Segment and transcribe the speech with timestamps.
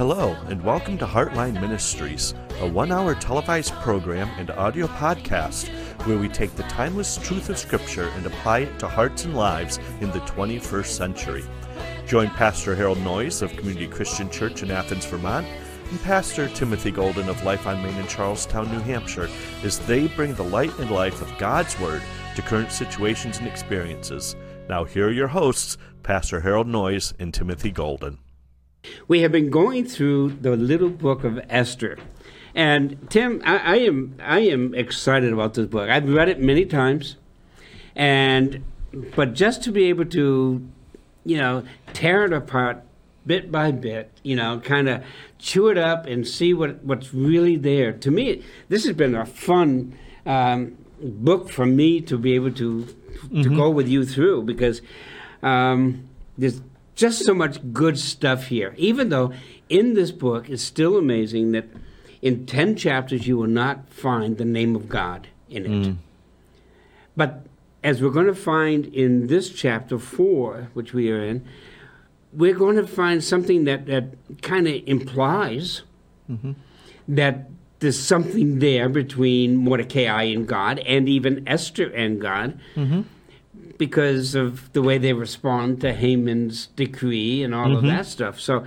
[0.00, 5.68] Hello, and welcome to Heartline Ministries, a one hour televised program and audio podcast
[6.06, 9.78] where we take the timeless truth of Scripture and apply it to hearts and lives
[10.00, 11.44] in the 21st century.
[12.06, 15.46] Join Pastor Harold Noyes of Community Christian Church in Athens, Vermont,
[15.90, 19.28] and Pastor Timothy Golden of Life on Main in Charlestown, New Hampshire,
[19.62, 22.00] as they bring the light and life of God's Word
[22.36, 24.34] to current situations and experiences.
[24.66, 28.16] Now, here are your hosts, Pastor Harold Noyes and Timothy Golden.
[29.08, 31.98] We have been going through the little book of Esther.
[32.54, 35.88] And Tim, I, I, am I am excited about this book.
[35.88, 37.16] I've read it many times,
[37.94, 38.64] and
[39.14, 40.68] but just to be able to,
[41.24, 42.82] you know, tear it apart
[43.26, 45.04] bit by bit, you know, kind of
[45.38, 47.92] chew it up and see what what's really there.
[47.92, 52.82] To me, this has been a fun um, book for me to be able to
[52.82, 53.42] mm-hmm.
[53.42, 54.82] to go with you through because
[55.42, 56.60] um, there's
[57.00, 58.74] just so much good stuff here.
[58.76, 59.32] Even though
[59.68, 61.66] in this book it's still amazing that
[62.20, 65.70] in 10 chapters you will not find the name of God in it.
[65.70, 65.96] Mm.
[67.16, 67.46] But
[67.82, 71.44] as we're going to find in this chapter 4, which we are in,
[72.32, 74.04] we're going to find something that, that
[74.42, 75.82] kind of implies
[76.30, 76.52] mm-hmm.
[77.08, 82.60] that there's something there between Mordecai and God and even Esther and God.
[82.76, 83.02] Mm-hmm
[83.80, 87.76] because of the way they respond to Haman's decree and all mm-hmm.
[87.76, 88.38] of that stuff.
[88.38, 88.66] So,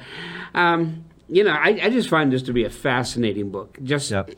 [0.55, 3.77] um, you know, I, I, just find this to be a fascinating book.
[3.83, 4.31] Just, yep.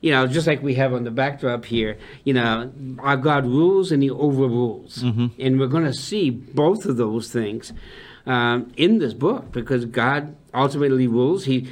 [0.00, 3.92] you know, just like we have on the backdrop here, you know, our God rules
[3.92, 5.26] and He overrules, mm-hmm.
[5.38, 7.74] and we're going to see both of those things
[8.24, 11.44] um, in this book because God ultimately rules.
[11.44, 11.68] He,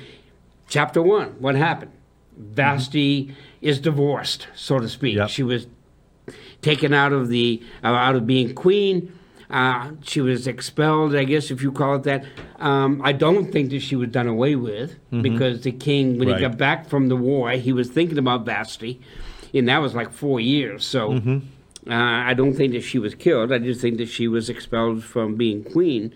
[0.68, 1.92] chapter one, what happened?
[2.36, 3.34] Vashti mm-hmm.
[3.62, 5.16] is divorced, so to speak.
[5.16, 5.30] Yep.
[5.30, 5.66] She was
[6.62, 9.12] taken out of the uh, out of being queen.
[9.50, 12.24] Uh, she was expelled, I guess, if you call it that.
[12.58, 15.20] Um, I don't think that she was done away with mm-hmm.
[15.20, 16.38] because the king, when right.
[16.38, 18.98] he got back from the war, he was thinking about Vashti,
[19.52, 20.86] and that was like four years.
[20.86, 21.90] So mm-hmm.
[21.90, 23.52] uh, I don't think that she was killed.
[23.52, 26.14] I just think that she was expelled from being queen.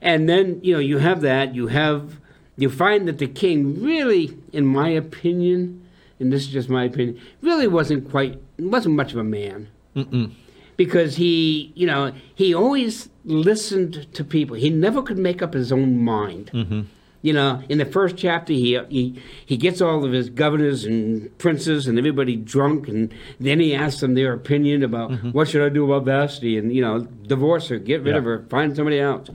[0.00, 1.54] And then you know you have that.
[1.54, 2.18] You have
[2.56, 5.86] you find that the king really, in my opinion,
[6.18, 9.68] and this is just my opinion, really wasn't quite wasn't much of a man.
[9.94, 10.32] Mm-mm.
[10.76, 14.56] Because he, you know, he always listened to people.
[14.56, 16.50] He never could make up his own mind.
[16.52, 16.82] Mm-hmm.
[17.22, 21.36] You know, in the first chapter, he, he he gets all of his governors and
[21.38, 25.30] princes and everybody drunk, and then he asks them their opinion about mm-hmm.
[25.30, 28.18] what should I do about Vashti, and you know, divorce her, get rid yeah.
[28.18, 29.28] of her, find somebody else.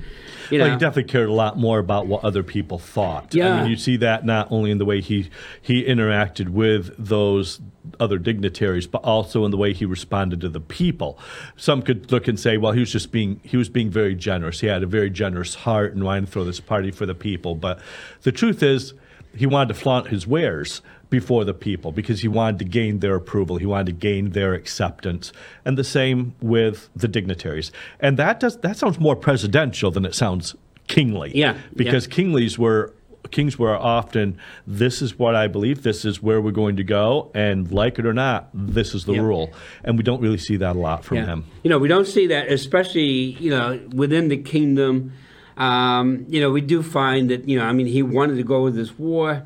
[0.52, 0.66] You know?
[0.66, 3.34] Well, he definitely cared a lot more about what other people thought.
[3.34, 3.54] Yeah.
[3.54, 5.30] I mean, you see that not only in the way he
[5.62, 7.60] he interacted with those
[8.00, 11.18] other dignitaries, but also in the way he responded to the people.
[11.56, 14.60] Some could look and say, well, he was just being he was being very generous.
[14.60, 17.56] He had a very generous heart and wanted to throw this party for the people.
[17.56, 17.80] But
[18.24, 18.94] the truth is,
[19.36, 23.16] he wanted to flaunt his wares before the people because he wanted to gain their
[23.16, 23.58] approval.
[23.58, 25.32] He wanted to gain their acceptance.
[25.66, 27.72] And the same with the dignitaries.
[28.00, 30.56] And that does that sounds more presidential than it sounds
[30.88, 31.32] kingly.
[31.36, 31.58] Yeah.
[31.76, 32.16] Because yeah.
[32.16, 32.94] kinglies were
[33.30, 37.30] kings were often this is what I believe, this is where we're going to go,
[37.36, 39.22] and like it or not, this is the yeah.
[39.22, 39.54] rule.
[39.84, 41.26] And we don't really see that a lot from yeah.
[41.26, 41.46] him.
[41.64, 45.12] You know, we don't see that, especially you know within the kingdom.
[45.58, 48.64] Um, you know, we do find that you know, I mean, he wanted to go
[48.64, 49.44] with this war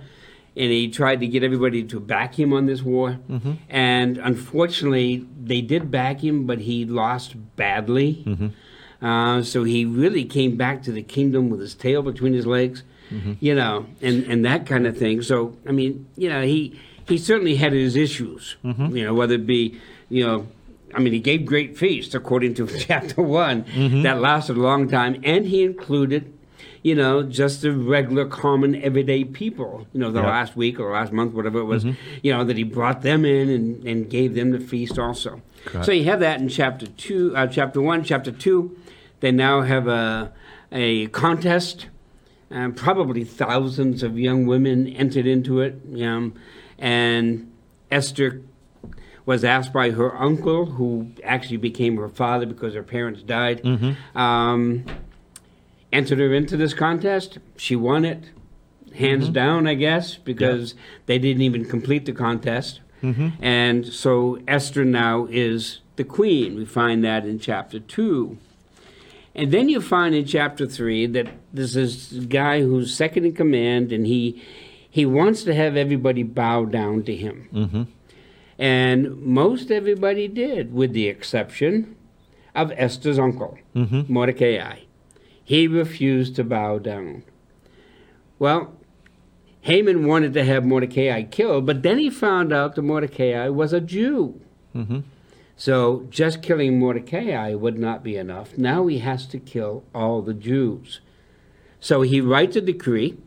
[0.57, 3.19] and he tried to get everybody to back him on this war.
[3.29, 3.53] Mm-hmm.
[3.69, 8.23] And unfortunately, they did back him, but he lost badly.
[8.25, 9.05] Mm-hmm.
[9.05, 12.83] Uh, so he really came back to the kingdom with his tail between his legs,
[13.11, 13.33] mm-hmm.
[13.39, 15.21] you know, and, and that kind of thing.
[15.21, 18.95] So, I mean, you know, he, he certainly had his issues, mm-hmm.
[18.95, 19.79] you know, whether it be,
[20.09, 20.47] you know,
[20.93, 24.03] I mean, he gave great feasts, according to chapter one, mm-hmm.
[24.03, 26.33] that lasted a long time, and he included
[26.85, 29.87] you know, just the regular, common, everyday people.
[29.91, 30.29] You know, the yep.
[30.29, 31.99] last week or last month, whatever it was, mm-hmm.
[32.21, 35.41] you know, that he brought them in and, and gave them the feast also.
[35.81, 38.77] So you have that in chapter two, uh, chapter one, chapter two.
[39.21, 40.31] They now have a
[40.71, 41.87] a contest,
[42.51, 45.81] and probably thousands of young women entered into it.
[46.03, 46.35] Um,
[46.77, 47.51] and
[47.89, 48.43] Esther
[49.25, 53.63] was asked by her uncle, who actually became her father because her parents died.
[53.63, 54.15] Mm-hmm.
[54.15, 54.85] Um,
[55.95, 57.39] entered her into this contest.
[57.57, 58.25] She won it,
[58.93, 59.33] hands mm-hmm.
[59.33, 60.79] down, I guess, because yeah.
[61.05, 62.81] they didn't even complete the contest.
[63.01, 63.29] Mm-hmm.
[63.43, 66.55] And so Esther now is the queen.
[66.55, 68.37] We find that in chapter 2.
[69.35, 74.05] And then you find in chapter 3 that this guy who's second in command and
[74.07, 74.41] he
[74.89, 77.49] he wants to have everybody bow down to him.
[77.53, 77.83] Mm-hmm.
[78.57, 81.97] And most everybody did, with the exception
[82.55, 84.03] of Esther's uncle, mm-hmm.
[84.07, 84.77] Mordecai.
[85.45, 87.23] He refused to bow down.
[88.39, 88.73] Well,
[89.61, 93.79] Haman wanted to have Mordecai killed, but then he found out that Mordecai was a
[93.79, 94.41] Jew.
[94.75, 94.99] Mm-hmm.
[95.55, 98.57] So just killing Mordecai would not be enough.
[98.57, 100.99] Now he has to kill all the Jews.
[101.79, 103.17] So he writes a decree,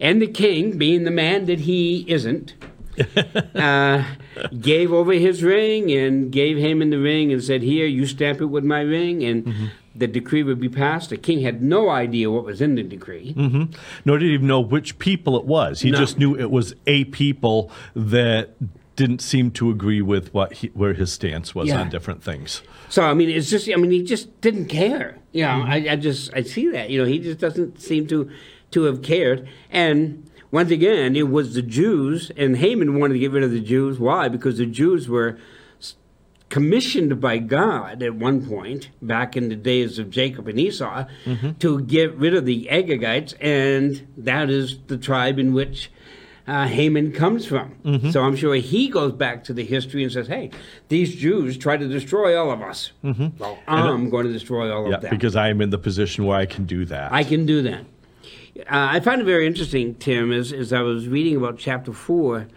[0.00, 2.54] and the king, being the man that he isn't,
[3.54, 4.04] uh,
[4.58, 8.46] gave over his ring and gave Haman the ring and said, Here, you stamp it
[8.46, 9.66] with my ring, and mm-hmm.
[9.94, 11.10] The decree would be passed.
[11.10, 13.34] The king had no idea what was in the decree.
[13.34, 13.72] Mm-hmm.
[14.04, 15.80] Nor did he even know which people it was.
[15.80, 15.98] He no.
[15.98, 18.54] just knew it was a people that
[18.96, 21.80] didn't seem to agree with what he, where his stance was yeah.
[21.80, 22.62] on different things.
[22.88, 25.18] So I mean, it's just I mean, he just didn't care.
[25.32, 25.70] You know, mm-hmm.
[25.70, 26.90] I, I just I see that.
[26.90, 28.30] You know, he just doesn't seem to
[28.72, 29.48] to have cared.
[29.70, 33.60] And once again, it was the Jews, and Haman wanted to get rid of the
[33.60, 33.98] Jews.
[33.98, 34.28] Why?
[34.28, 35.38] Because the Jews were
[36.50, 41.52] commissioned by God at one point, back in the days of Jacob and Esau, mm-hmm.
[41.52, 45.90] to get rid of the Agagites, and that is the tribe in which
[46.46, 47.76] uh, Haman comes from.
[47.84, 48.10] Mm-hmm.
[48.10, 50.50] So I'm sure he goes back to the history and says, hey,
[50.88, 52.90] these Jews try to destroy all of us.
[53.04, 53.38] Mm-hmm.
[53.38, 55.10] Well, I'm going to destroy all yeah, of them.
[55.10, 57.12] Because I am in the position where I can do that.
[57.12, 57.84] I can do that.
[58.58, 62.48] Uh, I find it very interesting, Tim, as, as I was reading about chapter 4,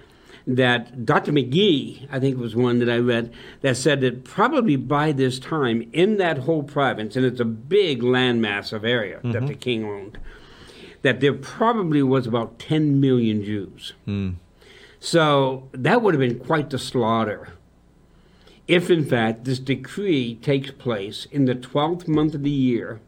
[0.46, 1.32] that Dr.
[1.32, 5.90] McGee, I think was one that I read, that said that probably by this time
[5.94, 9.32] in that whole province, and it's a big landmass of area mm-hmm.
[9.32, 10.18] that the king owned,
[11.02, 13.94] that there probably was about 10 million Jews.
[14.08, 14.36] Mm.
[15.00, 17.50] So that would have been quite the slaughter.
[18.68, 23.02] If, in fact, this decree takes place in the 12th month of the year,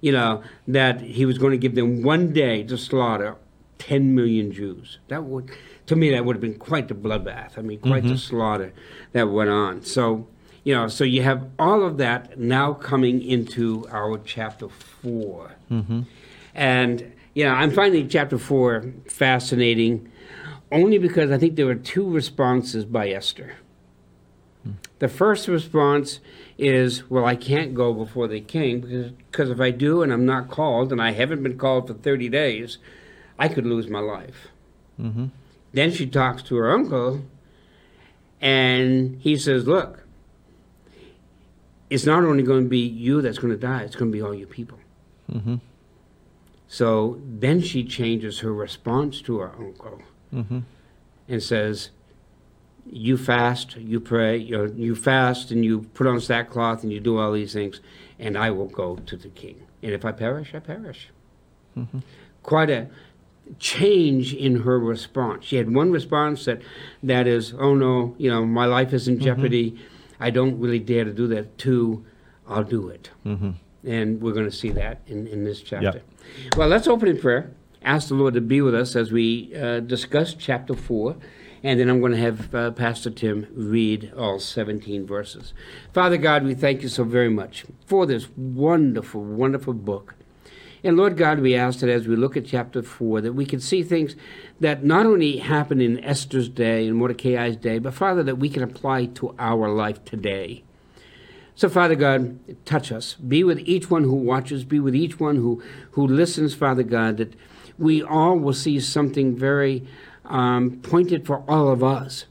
[0.00, 3.36] you know, that he was going to give them one day to slaughter
[3.78, 4.98] 10 million Jews.
[5.06, 5.50] That would,
[5.86, 7.58] to me, that would have been quite the bloodbath.
[7.58, 8.12] I mean, quite mm-hmm.
[8.12, 8.72] the slaughter
[9.12, 9.82] that went on.
[9.82, 10.26] So,
[10.62, 15.52] you know, so you have all of that now coming into our chapter 4.
[15.70, 16.00] Mm-hmm.
[16.54, 20.10] And, you know, I'm finding chapter four fascinating
[20.70, 23.56] only because I think there were two responses by Esther.
[24.62, 24.72] Hmm.
[25.00, 26.20] The first response
[26.56, 30.24] is, well, I can't go before the king because, because if I do and I'm
[30.24, 32.78] not called and I haven't been called for 30 days,
[33.38, 34.48] I could lose my life.
[35.00, 35.26] Mm-hmm.
[35.74, 37.24] Then she talks to her uncle
[38.40, 40.04] and he says, look,
[41.90, 44.22] it's not only going to be you that's going to die, it's going to be
[44.22, 44.78] all your people.
[45.30, 45.56] Mm-hmm.
[46.68, 50.00] So then she changes her response to her uncle
[50.32, 50.60] mm-hmm.
[51.28, 51.90] and says,
[52.86, 57.18] You fast, you pray, you, you fast, and you put on sackcloth, and you do
[57.18, 57.80] all these things,
[58.18, 59.66] and I will go to the king.
[59.82, 61.10] And if I perish, I perish.
[61.76, 61.98] Mm-hmm.
[62.42, 62.88] Quite a
[63.58, 65.44] change in her response.
[65.44, 66.62] She had one response that
[67.02, 69.24] that is, oh no, you know, my life is in mm-hmm.
[69.24, 69.78] jeopardy.
[70.20, 71.58] I don't really dare to do that.
[71.58, 72.04] Two,
[72.48, 73.10] I'll do it.
[73.26, 73.50] Mm-hmm.
[73.84, 75.84] And we're going to see that in, in this chapter.
[75.84, 76.56] Yep.
[76.56, 77.50] Well, let's open in prayer.
[77.82, 81.16] Ask the Lord to be with us as we uh, discuss chapter 4.
[81.62, 85.54] And then I'm going to have uh, Pastor Tim read all 17 verses.
[85.92, 90.14] Father God, we thank you so very much for this wonderful, wonderful book.
[90.84, 93.58] And Lord God, we ask that as we look at chapter 4, that we can
[93.58, 94.16] see things
[94.60, 98.62] that not only happened in Esther's day and Mordecai's day, but Father, that we can
[98.62, 100.62] apply to our life today.
[101.54, 103.14] So, Father God, touch us.
[103.14, 107.16] Be with each one who watches, be with each one who, who listens, Father God,
[107.16, 107.34] that
[107.78, 109.86] we all will see something very
[110.26, 112.26] um, pointed for all of us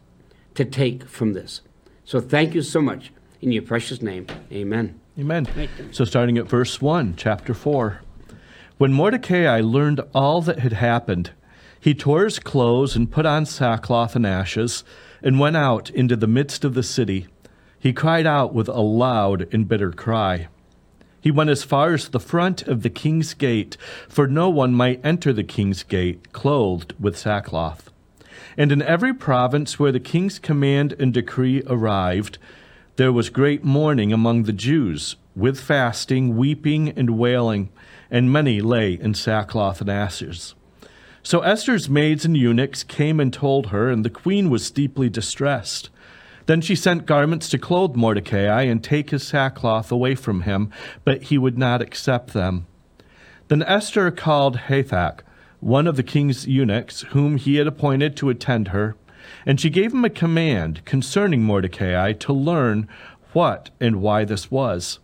[0.53, 1.62] to take from this.
[2.05, 3.12] So, thank you so much.
[3.41, 5.00] In your precious name, amen.
[5.17, 5.48] Amen.
[5.91, 8.02] So, starting at verse 1, chapter 4.
[8.77, 11.32] When Mordecai learned all that had happened,
[11.80, 14.84] he tore his clothes and put on sackcloth and ashes,
[15.22, 17.27] and went out into the midst of the city
[17.84, 20.48] he cried out with a loud and bitter cry.
[21.20, 23.75] He went as far as the front of the king's gate,
[24.08, 27.92] for no one might enter the king's gate clothed with sackcloth.
[28.56, 32.38] And in every province where the king's command and decree arrived,
[32.96, 37.70] there was great mourning among the Jews, with fasting, weeping, and wailing,
[38.13, 40.53] and many lay in sackcloth and ashes.
[41.24, 45.89] So Esther's maids and eunuchs came and told her, and the queen was deeply distressed.
[46.46, 50.70] Then she sent garments to clothe Mordecai and take his sackcloth away from him,
[51.03, 52.67] but he would not accept them.
[53.48, 55.22] Then Esther called Hathach,
[55.60, 58.96] one of the king's eunuchs, whom he had appointed to attend her,
[59.43, 62.88] and she gave him a command concerning Mordecai to learn
[63.32, 65.00] what and why this was.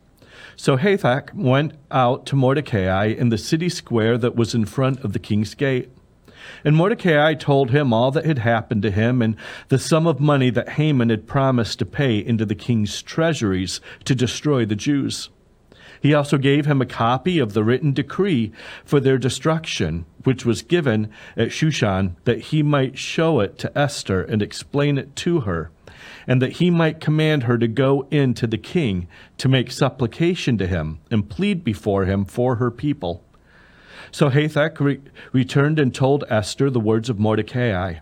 [0.60, 5.14] So Hathach went out to Mordecai in the city square that was in front of
[5.14, 5.90] the king's gate.
[6.66, 9.38] And Mordecai told him all that had happened to him and
[9.70, 14.14] the sum of money that Haman had promised to pay into the king's treasuries to
[14.14, 15.30] destroy the Jews.
[16.02, 18.52] He also gave him a copy of the written decree
[18.84, 24.24] for their destruction, which was given at Shushan, that he might show it to Esther
[24.24, 25.72] and explain it to her,
[26.28, 29.08] and that he might command her to go in to the king
[29.38, 33.24] to make supplication to him and plead before him for her people.
[34.12, 35.00] So Hathach re-
[35.32, 37.96] returned and told Esther the words of Mordecai.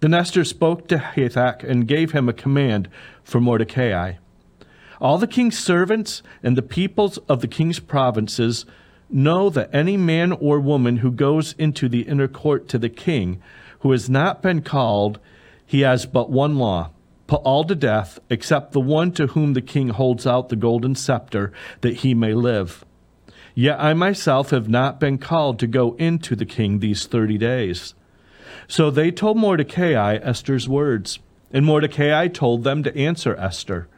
[0.00, 2.88] Then Esther spoke to Hathach and gave him a command
[3.22, 4.14] for Mordecai.
[5.00, 8.66] All the king's servants and the peoples of the king's provinces
[9.08, 13.40] know that any man or woman who goes into the inner court to the king,
[13.80, 15.18] who has not been called,
[15.64, 16.90] he has but one law
[17.26, 20.94] put all to death, except the one to whom the king holds out the golden
[20.94, 22.84] scepter, that he may live.
[23.54, 27.94] Yet I myself have not been called to go into the king these thirty days.
[28.68, 31.18] So they told Mordecai Esther's words,
[31.52, 33.88] and Mordecai told them to answer Esther.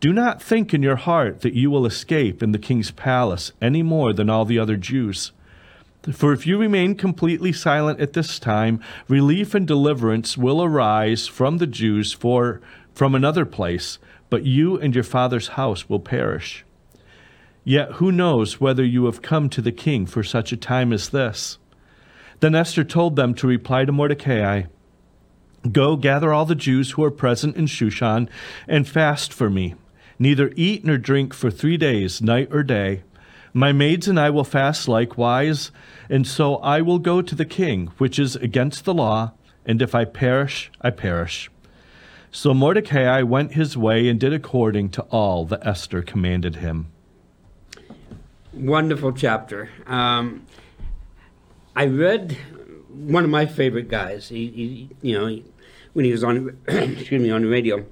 [0.00, 3.82] Do not think in your heart that you will escape in the king's palace any
[3.82, 5.32] more than all the other Jews.
[6.12, 11.58] For if you remain completely silent at this time, relief and deliverance will arise from
[11.58, 12.60] the Jews for
[12.94, 13.98] from another place,
[14.30, 16.64] but you and your father's house will perish.
[17.64, 21.10] Yet who knows whether you have come to the king for such a time as
[21.10, 21.58] this?
[22.40, 24.64] Then Esther told them to reply to Mordecai
[25.72, 28.28] Go gather all the Jews who are present in Shushan
[28.68, 29.74] and fast for me
[30.18, 33.02] neither eat nor drink for three days, night or day.
[33.58, 35.72] My maids and I will fast likewise,
[36.08, 39.32] and so I will go to the king, which is against the law,
[39.66, 41.50] and if I perish, I perish.
[42.30, 46.92] So Mordecai went his way and did according to all that Esther commanded him.
[48.52, 49.70] Wonderful chapter.
[49.88, 50.46] Um,
[51.74, 52.38] I read
[52.90, 54.28] one of my favorite guys.
[54.28, 55.44] He, he you know, he,
[55.94, 57.84] when he was on, excuse me, on the radio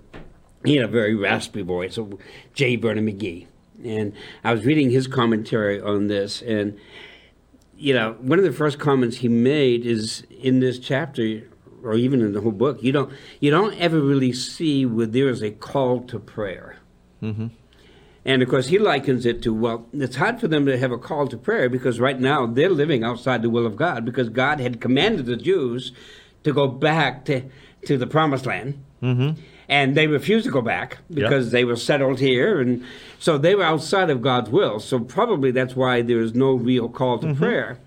[0.65, 2.21] he had a very raspy voice, so
[2.55, 2.77] J.
[2.77, 3.49] Vernon McGee.
[3.85, 6.79] And I was reading his commentary on this, and
[7.77, 11.43] you know, one of the first comments he made is in this chapter,
[11.83, 12.83] or even in the whole book.
[12.83, 16.79] You don't you don't ever really see where there is a call to prayer.
[17.23, 17.49] Mm-hmm.
[18.25, 20.99] And of course, he likens it to well, it's hard for them to have a
[20.99, 24.59] call to prayer because right now they're living outside the will of God because God
[24.59, 25.93] had commanded the Jews
[26.45, 27.43] to go back to
[27.85, 28.83] to the promised land.
[29.03, 31.53] Mm-hmm and they refused to go back because yep.
[31.53, 32.85] they were settled here, and
[33.19, 34.81] so they were outside of God's will.
[34.81, 37.39] So probably that's why there is no real call to mm-hmm.
[37.39, 37.79] prayer.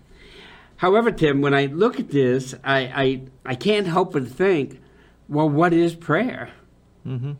[0.78, 4.82] However, Tim, when I look at this, I, I, I can't help but think,
[5.28, 6.52] well, what is prayer?
[7.06, 7.34] Mm-hmm.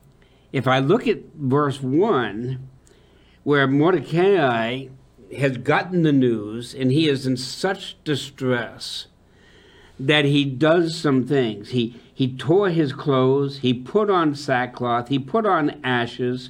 [0.52, 2.68] If I look at verse 1,
[3.44, 4.88] where Mordecai
[5.38, 9.08] has gotten the news and he is in such distress
[10.00, 11.70] that he does some things.
[11.70, 16.50] He, he tore his clothes, he put on sackcloth, he put on ashes.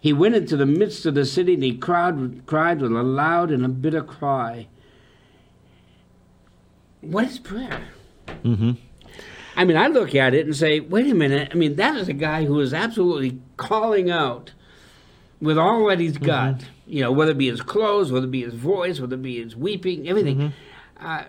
[0.00, 3.50] He went into the midst of the city and he cried, cried with a loud
[3.50, 4.66] and a bitter cry.
[7.02, 7.88] What is prayer?
[8.26, 8.72] Mm-hmm.
[9.54, 11.50] I mean, I look at it and say, wait a minute.
[11.52, 14.52] I mean, that is a guy who is absolutely calling out
[15.38, 16.66] with all that he's got, mm-hmm.
[16.86, 19.42] you know, whether it be his clothes, whether it be his voice, whether it be
[19.42, 20.38] his weeping, everything.
[20.38, 21.06] Mm-hmm.
[21.06, 21.24] Uh,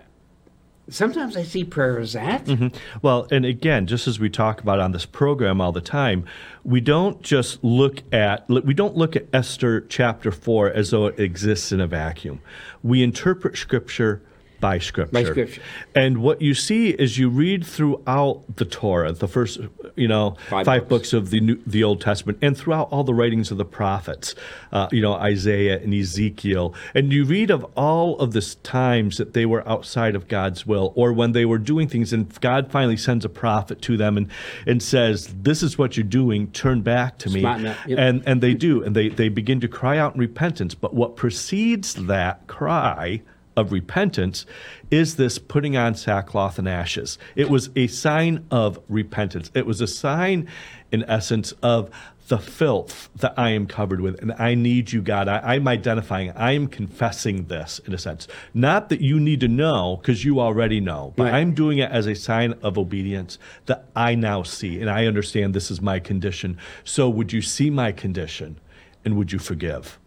[0.88, 2.44] sometimes I see prayer as that.
[2.44, 2.68] Mm-hmm.
[3.02, 6.24] Well, and again, just as we talk about on this program all the time,
[6.64, 11.18] we don't just look at we don't look at Esther chapter four as though it
[11.18, 12.40] exists in a vacuum.
[12.82, 14.22] We interpret Scripture
[14.60, 15.12] by scripture.
[15.12, 15.62] By scripture.
[15.94, 19.58] And what you see is you read throughout the Torah, the first,
[19.94, 21.10] you know, five, five books.
[21.10, 21.12] books.
[21.12, 24.34] of the New, the Old Testament, and throughout all the writings of the prophets,
[24.72, 29.32] uh, you know, Isaiah and Ezekiel, and you read of all of the times that
[29.32, 32.96] they were outside of God's will, or when they were doing things, and God finally
[32.96, 34.28] sends a prophet to them and
[34.66, 36.48] and says, "This is what you're doing.
[36.52, 37.76] Turn back to me." Yep.
[37.88, 40.74] And and they do, and they they begin to cry out in repentance.
[40.74, 43.22] But what precedes that cry
[43.56, 44.46] of repentance
[44.90, 47.18] is this putting on sackcloth and ashes.
[47.34, 49.50] It was a sign of repentance.
[49.54, 50.48] It was a sign,
[50.92, 51.90] in essence, of
[52.28, 55.28] the filth that I am covered with, and I need you, God.
[55.28, 58.26] I, am identifying, I am confessing this in a sense.
[58.52, 61.34] Not that you need to know, because you already know, but right.
[61.34, 65.54] I'm doing it as a sign of obedience that I now see, and I understand
[65.54, 66.58] this is my condition.
[66.82, 68.58] So, would you see my condition,
[69.04, 69.98] and would you forgive?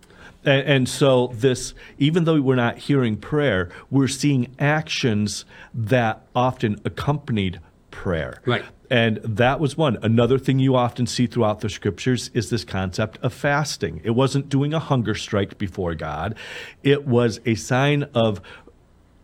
[0.50, 6.82] And, and, so, this, even though we're not hearing prayer, we're seeing actions that often
[6.84, 7.60] accompanied
[7.92, 8.42] prayer.
[8.48, 8.66] Right.
[8.90, 10.00] And that was one.
[10.02, 14.02] Another thing you often see throughout the scriptures is this concept of fasting.
[14.04, 16.36] It wasn't doing a hunger strike before God,
[16.82, 18.42] it was a sign of,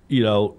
[0.07, 0.57] you know,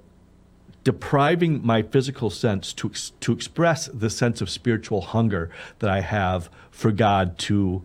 [0.83, 6.51] depriving my physical sense to, to express the sense of spiritual hunger that I have
[6.71, 7.85] for God to,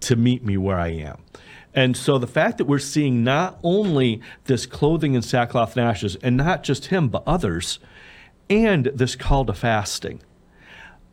[0.00, 1.18] to meet me where I am.
[1.76, 6.16] And so the fact that we're seeing not only this clothing in sackcloth and ashes,
[6.22, 7.78] and not just him, but others,
[8.48, 10.22] and this call to fasting,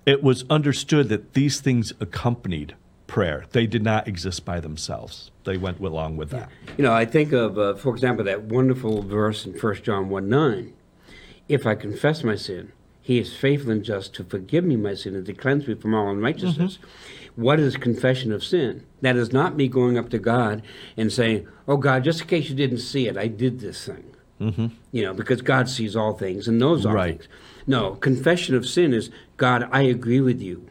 [0.05, 2.75] it was understood that these things accompanied
[3.07, 3.45] prayer.
[3.51, 5.31] They did not exist by themselves.
[5.43, 6.49] They went along with that.
[6.77, 10.29] You know, I think of, uh, for example, that wonderful verse in 1 John 1
[10.29, 10.73] 9.
[11.49, 15.13] If I confess my sin, he is faithful and just to forgive me my sin
[15.13, 16.77] and to cleanse me from all unrighteousness.
[16.77, 17.22] Mm-hmm.
[17.35, 18.85] What is confession of sin?
[19.01, 20.61] That is not me going up to God
[20.95, 24.15] and saying, Oh, God, just in case you didn't see it, I did this thing.
[24.39, 24.67] Mm-hmm.
[24.91, 27.17] You know, because God sees all things and knows all right.
[27.19, 27.27] things.
[27.65, 30.69] No, confession of sin is God, I agree with you.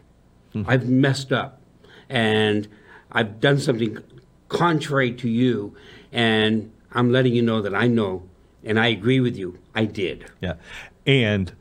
[0.55, 0.71] Mm-hmm.
[0.71, 1.61] I've messed up
[2.09, 2.69] and
[3.11, 3.99] I've done something
[4.49, 5.75] contrary to you,
[6.13, 8.29] and I'm letting you know that I know
[8.65, 9.59] and I agree with you.
[9.75, 10.31] I did.
[10.41, 10.55] Yeah.
[11.07, 11.53] And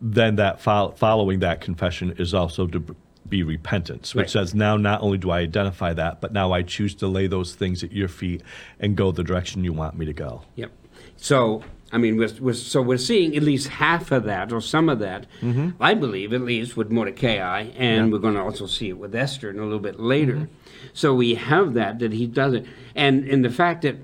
[0.00, 2.96] then that fo- following that confession is also to
[3.28, 4.30] be repentance, which right.
[4.30, 7.54] says, now not only do I identify that, but now I choose to lay those
[7.54, 8.42] things at your feet
[8.80, 10.42] and go the direction you want me to go.
[10.54, 10.70] Yep.
[11.16, 14.88] So I mean, we're, we're, so we're seeing at least half of that, or some
[14.88, 15.70] of that, mm-hmm.
[15.80, 18.12] I believe, at least with Mordecai, and yeah.
[18.12, 20.34] we're going to also see it with Esther in a little bit later.
[20.34, 20.86] Mm-hmm.
[20.94, 22.66] So we have that, that he does it.
[22.96, 23.96] And, and the fact that,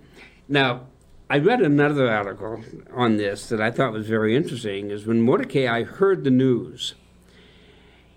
[0.49, 0.87] now,
[1.29, 2.63] I read another article
[2.95, 6.95] on this that I thought was very interesting, is when Mordecai heard the news,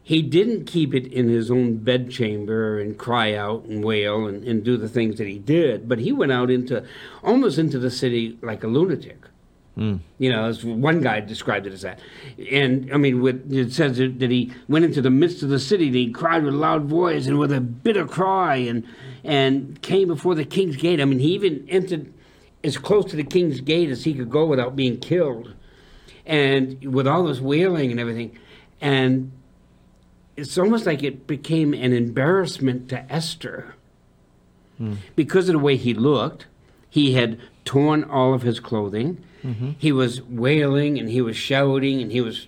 [0.05, 4.63] he didn't keep it in his own bedchamber and cry out and wail and, and
[4.63, 6.85] do the things that he did, but he went out into,
[7.23, 9.25] almost into the city like a lunatic
[9.77, 9.99] Mm.
[10.19, 11.99] You know, as one guy described it as that.
[12.49, 15.87] And I mean, with, it says that he went into the midst of the city
[15.87, 18.85] and he cried with a loud voice and with a bitter cry and
[19.23, 21.01] and came before the king's gate.
[21.01, 22.13] I mean, he even entered
[22.63, 25.53] as close to the king's gate as he could go without being killed.
[26.25, 28.39] And with all this wailing and everything.
[28.79, 29.31] And
[30.37, 33.75] it's almost like it became an embarrassment to Esther
[34.79, 34.97] mm.
[35.15, 36.47] because of the way he looked.
[36.89, 39.23] He had torn all of his clothing.
[39.43, 39.71] Mm-hmm.
[39.77, 42.47] He was wailing and he was shouting and he was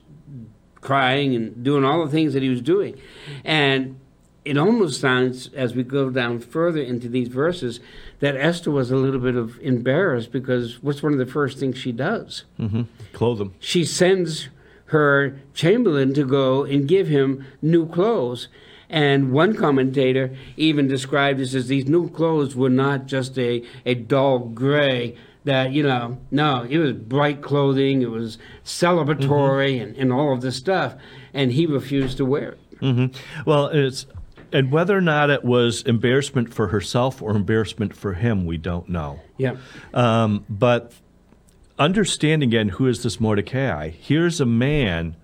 [0.82, 3.00] crying and doing all the things that he was doing.
[3.44, 4.00] And
[4.46, 7.82] it almost sounds, as we go down further into these verses,
[8.22, 11.78] that Esther was a little bit of embarrassed because what's one of the first things
[11.78, 12.46] she does?
[12.58, 12.84] Mm-hmm.
[13.12, 13.54] Clothe him.
[13.60, 14.48] She sends
[14.88, 18.48] her chamberlain to go and give him new clothes.
[18.90, 23.96] And one commentator even described this as these new clothes were not just a, a
[23.96, 29.84] dull gray, that you know no it was bright clothing it was celebratory mm-hmm.
[29.90, 30.94] and, and all of this stuff
[31.34, 33.50] and he refused to wear it mm-hmm.
[33.50, 34.06] well it's
[34.52, 38.90] and whether or not it was embarrassment for herself or embarrassment for him we don't
[38.90, 39.56] know yeah
[39.94, 40.92] um, but
[41.80, 45.16] understanding again who is this mordecai here's a man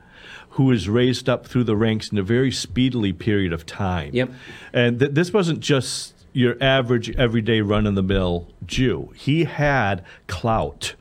[0.52, 4.30] who was raised up through the ranks in a very speedily period of time yep
[4.72, 9.14] and th- this wasn't just your average everyday run of the mill Jew.
[9.16, 10.96] He had clout.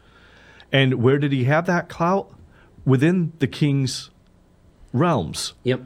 [0.71, 2.33] And where did he have that clout?
[2.85, 4.11] Within the king's
[4.93, 5.55] realms.
[5.65, 5.83] Yep.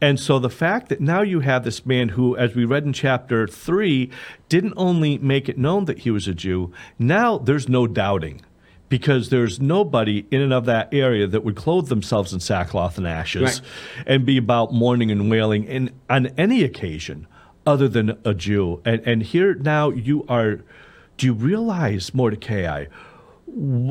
[0.00, 2.92] And so the fact that now you have this man who, as we read in
[2.92, 4.10] chapter 3,
[4.48, 8.42] didn't only make it known that he was a Jew, now there's no doubting
[8.88, 13.06] because there's nobody in and of that area that would clothe themselves in sackcloth and
[13.06, 14.06] ashes right.
[14.06, 17.26] and be about mourning and wailing in, on any occasion
[17.66, 18.80] other than a Jew.
[18.84, 20.60] And, and here now you are,
[21.16, 22.86] do you realize, Mordecai,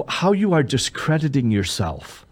[0.07, 2.25] how you are discrediting yourself,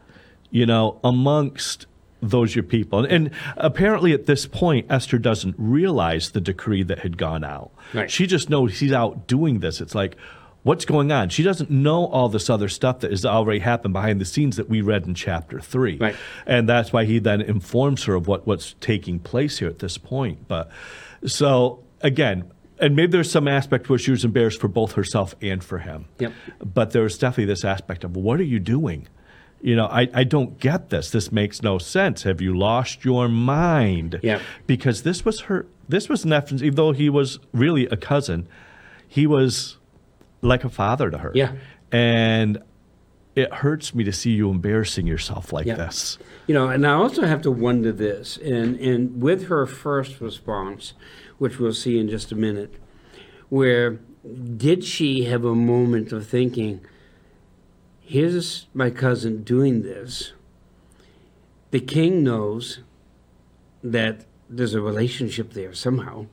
[0.50, 1.88] you know, amongst
[2.22, 3.00] those your people.
[3.00, 7.72] And, and, apparently at this point, Esther doesn't realize the decree that had gone out.
[7.94, 8.12] Right.
[8.12, 9.82] She just knows he's out doing this.
[9.82, 10.16] It's like,
[10.64, 11.30] what's going on?
[11.30, 14.70] She doesn't know all this other stuff that has already happened behind the scenes that
[14.70, 15.98] we read in chapter three.
[15.98, 16.16] Right.
[16.46, 19.98] And that's why he then informs her of what, what's taking place here at this
[19.98, 20.48] point.
[20.48, 20.70] But
[21.26, 25.64] so again, and maybe there's some aspect where she was embarrassed for both herself and
[25.64, 26.06] for him.
[26.20, 26.34] Yep.
[26.60, 29.08] But there's definitely this aspect of what are you doing?
[29.62, 31.12] You know, I, I don't get this.
[31.12, 32.24] This makes no sense.
[32.24, 34.20] Have you lost your mind?
[34.24, 34.42] Yeah.
[34.66, 35.68] Because this was her.
[35.88, 38.48] This was in even though he was really a cousin,
[39.08, 39.78] he was
[40.42, 41.32] like a father to her.
[41.34, 41.54] Yeah.
[41.92, 42.62] And
[43.36, 45.76] it hurts me to see you embarrassing yourself like yeah.
[45.76, 46.18] this.
[46.48, 50.94] You know, and I also have to wonder this, and, and with her first response,
[51.38, 52.76] which we'll see in just a minute,
[53.50, 54.00] where
[54.58, 56.82] did she have a moment of thinking,
[58.02, 60.34] here's my cousin doing this.
[61.72, 62.80] The king knows
[63.82, 66.28] that there's a relationship there somehow.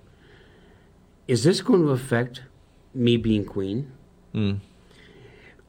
[1.29, 2.43] Is this going to affect
[2.93, 3.93] me being queen?
[4.35, 4.61] Mm.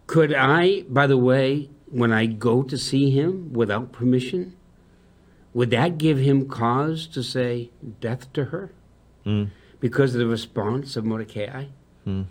[0.08, 4.56] Could I, by the way, when I go to see him without permission,
[5.54, 8.72] would that give him cause to say death to her?
[9.26, 9.50] Mm.
[9.80, 11.66] Because of the response of Mordecai?
[12.10, 12.26] mm.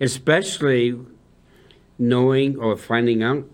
[0.00, 0.98] especially
[1.98, 3.44] knowing or finding out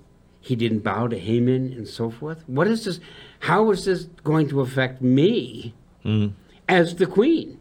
[0.41, 2.45] he didn't bow to Haman and so forth.
[2.47, 3.01] What is this?
[3.41, 6.33] How is this going to affect me mm.
[6.69, 7.59] as the queen?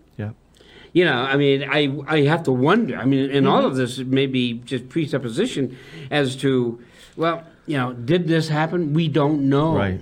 [0.94, 2.98] You know, I mean, I I have to wonder.
[2.98, 3.48] I mean, and mm-hmm.
[3.48, 5.76] all of this may be just presupposition
[6.12, 6.80] as to,
[7.16, 8.94] well, you know, did this happen?
[8.94, 9.76] We don't know.
[9.76, 10.02] Right.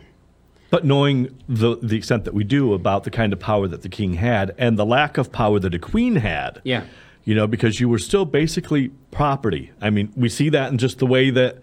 [0.70, 3.90] But knowing the the extent that we do about the kind of power that the
[3.90, 6.62] king had and the lack of power that a queen had.
[6.64, 6.84] Yeah.
[7.24, 9.72] You know, because you were still basically property.
[9.80, 11.60] I mean, we see that in just the way that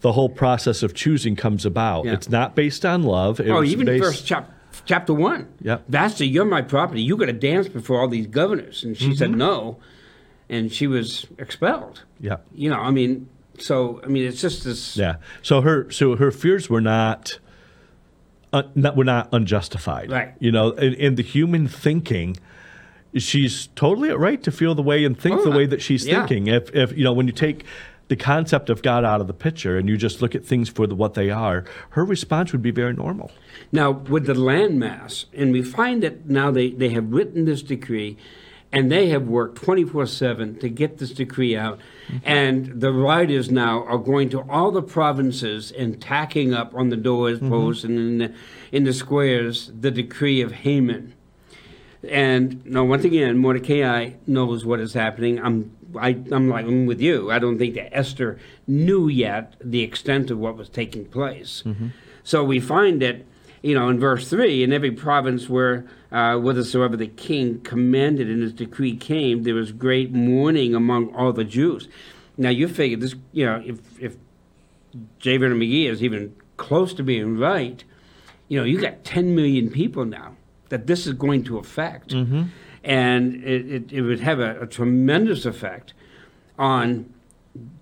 [0.00, 2.04] the whole process of choosing comes about.
[2.04, 2.12] Yeah.
[2.12, 3.40] It's not based on love.
[3.40, 4.04] It oh, even based...
[4.04, 4.50] first chap-
[4.84, 5.52] chapter one.
[5.60, 5.78] Yeah.
[5.88, 7.02] Vashti, you're my property.
[7.02, 8.84] You got to dance before all these governors.
[8.84, 9.14] And she mm-hmm.
[9.14, 9.78] said no.
[10.48, 12.04] And she was expelled.
[12.18, 12.38] Yeah.
[12.52, 13.28] You know, I mean,
[13.58, 14.96] so, I mean, it's just this.
[14.96, 15.16] Yeah.
[15.42, 17.38] So her, so her fears were not
[18.52, 20.10] uh, not, we're not unjustified.
[20.10, 20.34] Right.
[20.40, 22.36] You know, in, in, the human thinking,
[23.14, 26.26] she's totally right to feel the way and think oh, the way that she's yeah.
[26.26, 26.48] thinking.
[26.48, 27.64] If, if you know, when you take
[28.10, 30.84] the concept of God out of the picture and you just look at things for
[30.88, 33.30] the, what they are, her response would be very normal.
[33.70, 38.18] Now, with the landmass, and we find that now they, they have written this decree
[38.72, 41.78] and they have worked 24 7 to get this decree out.
[42.08, 42.18] Mm-hmm.
[42.24, 46.96] And the writers now are going to all the provinces and tacking up on the
[46.96, 47.48] doors mm-hmm.
[47.48, 48.34] posts and in the,
[48.72, 51.14] in the squares the decree of Haman.
[52.08, 55.38] And now, once again, Mordecai knows what is happening.
[55.38, 57.30] I'm, I, am like I'm with you.
[57.30, 61.62] I don't think that Esther knew yet the extent of what was taking place.
[61.64, 61.88] Mm-hmm.
[62.22, 63.24] So we find that
[63.62, 68.42] you know, in verse 3, in every province where uh, whithersoever the king commanded and
[68.42, 71.88] his decree came, there was great mourning among all the Jews.
[72.38, 74.16] Now, you figure this, you know, if, if
[75.18, 75.36] J.
[75.36, 77.84] Vernon McGee is even close to being right,
[78.48, 80.36] you know, you got 10 million people now
[80.70, 82.10] that this is going to affect.
[82.10, 82.44] Mm-hmm.
[82.82, 85.92] And it, it, it, would have a, a tremendous effect
[86.58, 87.12] on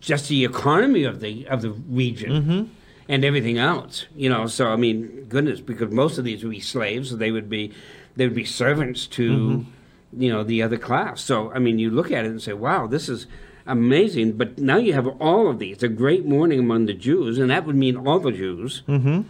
[0.00, 2.32] just the economy of the of the region.
[2.32, 2.64] Mm-hmm
[3.08, 4.06] and everything else.
[4.14, 7.30] You know, so I mean, goodness, because most of these would be slaves, so they
[7.30, 7.72] would be
[8.16, 10.22] they would be servants to mm-hmm.
[10.22, 11.22] you know the other class.
[11.22, 13.26] So I mean, you look at it and say, wow, this is
[13.66, 14.32] amazing.
[14.32, 15.82] But now you have all of these.
[15.82, 18.82] A great mourning among the Jews, and that would mean all the Jews.
[18.86, 19.22] Mm-hmm.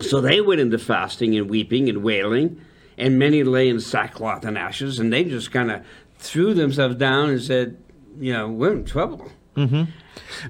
[0.00, 2.60] So they went into fasting and weeping and wailing,
[3.00, 5.84] and many lay in sackcloth and ashes, and they just kind of
[6.18, 7.76] threw themselves down and said,
[8.18, 9.30] you know, we're in trouble.
[9.56, 9.84] Mm-hmm.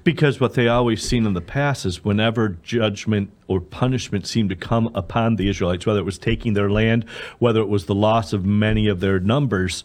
[0.05, 4.57] Because what they always seen in the past is whenever judgment or punishment seemed to
[4.57, 7.05] come upon the Israelites, whether it was taking their land,
[7.39, 9.85] whether it was the loss of many of their numbers,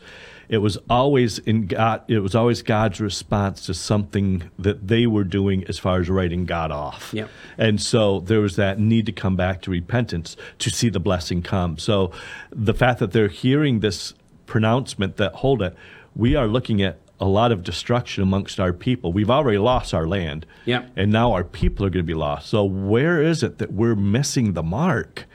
[0.49, 2.03] it was always in God.
[2.07, 6.45] It was always God's response to something that they were doing as far as writing
[6.45, 7.11] God off.
[7.13, 7.29] Yep.
[7.57, 11.41] And so there was that need to come back to repentance to see the blessing
[11.41, 11.77] come.
[11.77, 12.11] So
[12.51, 14.13] the fact that they're hearing this
[14.45, 15.75] pronouncement that hold it,
[16.15, 19.13] we are looking at a lot of destruction amongst our people.
[19.13, 20.45] We've already lost our land.
[20.65, 20.85] Yeah.
[20.95, 22.49] And now our people are going to be lost.
[22.49, 25.25] So where is it that we're missing the mark?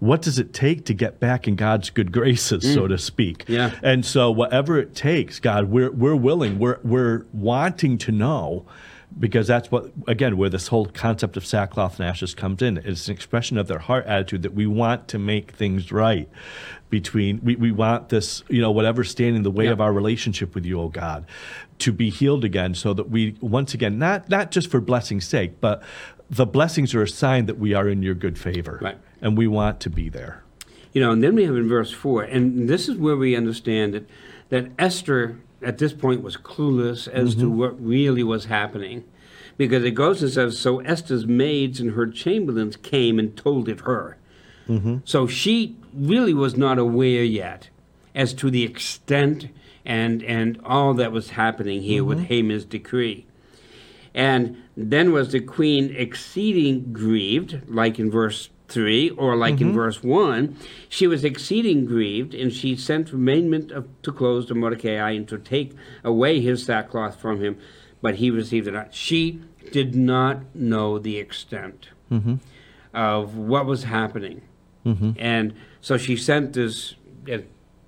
[0.00, 2.74] What does it take to get back in God's good graces, mm.
[2.74, 3.44] so to speak?
[3.48, 3.72] Yeah.
[3.82, 8.66] And so whatever it takes, God, we're we're willing, we're we're wanting to know
[9.18, 13.08] because that's what again where this whole concept of sackcloth and ashes comes in it's
[13.08, 16.28] an expression of their heart attitude that we want to make things right
[16.90, 20.54] between we, we want this you know whatever standing in the way of our relationship
[20.54, 21.26] with you oh god
[21.78, 25.60] to be healed again so that we once again not not just for blessing's sake
[25.60, 25.82] but
[26.28, 28.98] the blessings are a sign that we are in your good favor right.
[29.20, 30.42] And we want to be there
[30.92, 33.94] you know and then we have in verse 4 and this is where we understand
[33.94, 34.08] that
[34.48, 37.42] that esther at this point was clueless as mm-hmm.
[37.42, 39.04] to what really was happening.
[39.56, 43.80] Because it goes and says, So Esther's maids and her chamberlains came and told it
[43.80, 44.16] her.
[44.68, 44.98] Mm-hmm.
[45.04, 47.68] So she really was not aware yet
[48.14, 49.48] as to the extent
[49.84, 52.08] and, and all that was happening here mm-hmm.
[52.08, 53.26] with Haman's decree.
[54.14, 59.68] And then was the queen exceeding grieved, like in verse 3, or like mm-hmm.
[59.68, 60.56] in verse 1,
[60.88, 65.38] she was exceeding grieved, and she sent raiment of, to clothes to Mordecai and to
[65.38, 65.72] take
[66.04, 67.58] away his sackcloth from him,
[68.00, 68.94] but he received it not.
[68.94, 72.36] She did not know the extent mm-hmm.
[72.94, 74.42] of what was happening.
[74.86, 75.12] Mm-hmm.
[75.18, 76.94] And so she sent this,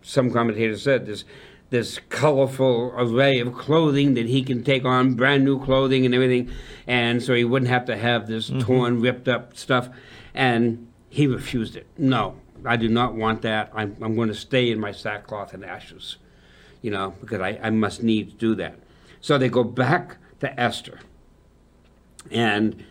[0.03, 1.25] some commentators said, this
[1.73, 6.51] this colorful array of clothing that he can take on, brand new clothing and everything,
[6.87, 8.61] and so he wouldn't have to have this mm-hmm.
[8.61, 9.89] torn, ripped up stuff.
[10.35, 11.87] And he refused it.
[11.99, 13.71] No, I do not want that.
[13.75, 16.17] I'm, I'm going to stay in my sackcloth and ashes,
[16.81, 18.79] you know, because I, I must need to do that.
[19.21, 21.01] So they go back to Esther
[22.31, 22.85] and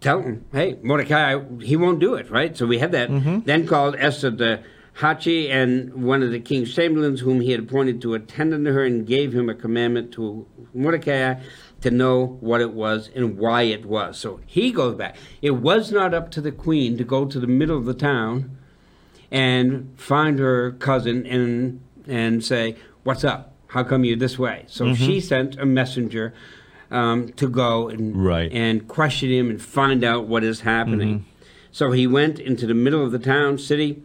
[0.00, 2.56] tell him, hey, Mordecai, he won't do it, right?
[2.56, 3.10] So we have that.
[3.10, 3.40] Mm-hmm.
[3.40, 4.62] Then called Esther the
[4.98, 8.84] Hachi and one of the king's chamberlains, whom he had appointed to attend unto her,
[8.84, 11.34] and gave him a commandment to Mordecai
[11.80, 14.18] to know what it was and why it was.
[14.18, 15.16] So he goes back.
[15.40, 18.56] It was not up to the queen to go to the middle of the town
[19.30, 23.54] and find her cousin and and say, "What's up?
[23.68, 24.94] How come you're this way?" So mm-hmm.
[24.94, 26.34] she sent a messenger
[26.90, 28.50] um, to go and right.
[28.52, 31.20] and question him and find out what is happening.
[31.20, 31.28] Mm-hmm.
[31.70, 34.02] So he went into the middle of the town city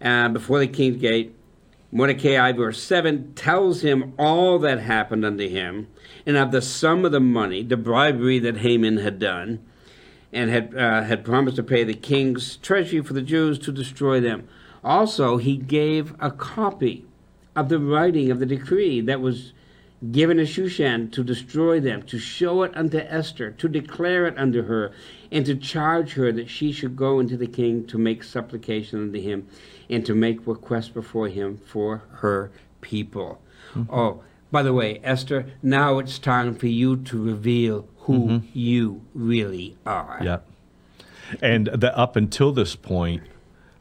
[0.00, 1.34] uh, before the king's gate.
[1.92, 5.88] Mordecai, verse 7, tells him all that happened unto him,
[6.26, 9.64] and of the sum of the money, the bribery that Haman had done,
[10.32, 14.20] and had, uh, had promised to pay the king's treasury for the Jews to destroy
[14.20, 14.48] them.
[14.82, 17.04] Also, he gave a copy
[17.54, 19.52] of the writing of the decree that was
[20.12, 24.62] given to Shushan to destroy them, to show it unto Esther, to declare it unto
[24.62, 24.92] her,
[25.32, 29.20] and to charge her that she should go into the king to make supplication unto
[29.20, 29.48] him
[29.88, 33.40] and to make request before him for her people.
[33.74, 33.94] Mm-hmm.
[33.94, 38.46] Oh, by the way, Esther, now it's time for you to reveal who mm-hmm.
[38.52, 40.20] you really are.
[40.22, 40.38] Yeah.
[41.42, 43.24] And the, up until this point,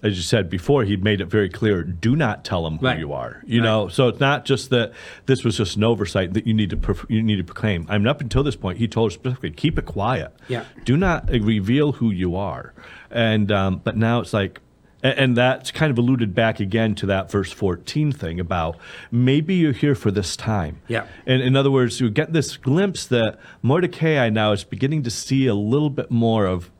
[0.04, 3.00] as you said before, he'd made it very clear: do not tell them who right.
[3.00, 3.42] you are.
[3.46, 3.66] You right.
[3.66, 4.94] know, so it's not just that
[5.26, 7.86] this was just an oversight that you need to you need to proclaim.
[7.90, 10.36] I mean, up until this point, he told us specifically, keep it quiet.
[10.48, 10.66] Yeah.
[10.84, 12.74] Do not reveal who you are.
[13.10, 14.60] And um, but now it's like,
[15.06, 18.78] and that's kind of alluded back again to that verse 14 thing about
[19.12, 20.82] maybe you're here for this time.
[20.88, 21.06] Yeah.
[21.26, 25.48] And in other words, you get this glimpse that Mordecai now is beginning to see
[25.48, 26.72] a little bit more of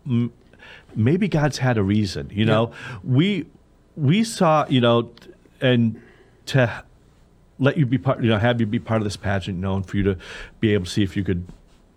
[0.96, 2.30] maybe God's had a reason.
[2.34, 2.98] You know, yeah.
[3.04, 3.46] we
[3.96, 5.12] we saw, you know,
[5.62, 6.02] and
[6.48, 6.84] to
[7.60, 9.98] let you be part, you know, have you be part of this pageant, known for
[9.98, 10.18] you to
[10.60, 11.48] be able to see if you could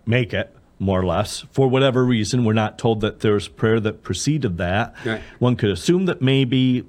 [0.05, 2.45] make it more or less for whatever reason.
[2.45, 4.95] We're not told that there's prayer that preceded that.
[5.05, 5.21] Right.
[5.39, 6.85] One could assume that maybe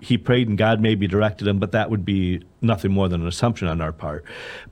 [0.00, 3.28] he prayed and God maybe directed him, but that would be nothing more than an
[3.28, 4.24] assumption on our part.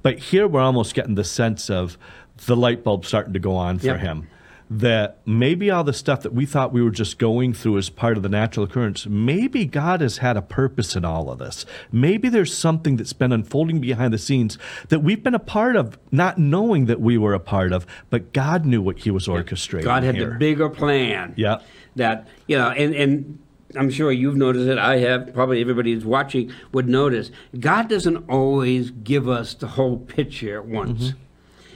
[0.02, 1.98] But here we're almost getting the sense of
[2.46, 4.00] the light bulb starting to go on for yep.
[4.00, 4.28] him
[4.70, 8.16] that maybe all the stuff that we thought we were just going through as part
[8.16, 11.64] of the natural occurrence, maybe God has had a purpose in all of this.
[11.90, 15.98] Maybe there's something that's been unfolding behind the scenes that we've been a part of,
[16.12, 19.84] not knowing that we were a part of, but God knew what He was orchestrating.
[19.84, 20.30] God had here.
[20.30, 21.32] the bigger plan.
[21.36, 21.60] Yeah.
[21.96, 23.38] That, you know, and, and
[23.74, 24.78] I'm sure you've noticed it.
[24.78, 25.34] I have.
[25.34, 27.30] Probably everybody who's watching would notice.
[27.58, 31.08] God doesn't always give us the whole picture at once.
[31.08, 31.18] Mm-hmm.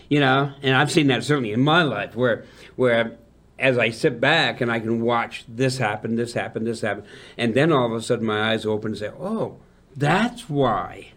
[0.09, 2.45] You know, and I've seen that certainly in my life where
[2.77, 3.17] where
[3.59, 7.05] as I sit back and I can watch this happen, this happen, this happen,
[7.39, 9.59] and then all of a sudden my eyes open and say, "Oh,
[9.97, 11.13] that's why,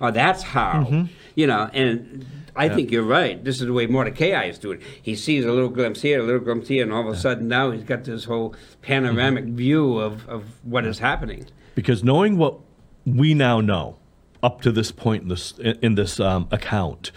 [0.00, 1.12] or that's how," mm-hmm.
[1.34, 1.70] you know.
[1.72, 2.74] And I yeah.
[2.74, 3.42] think you're right.
[3.42, 4.80] This is the way Mordecai is doing.
[5.00, 7.18] He sees a little glimpse here, a little glimpse here, and all of a yeah.
[7.18, 9.56] sudden now he's got this whole panoramic mm-hmm.
[9.56, 11.46] view of, of what is happening.
[11.74, 12.58] Because knowing what
[13.06, 13.96] we now know
[14.42, 17.10] up to this point in this in this um, account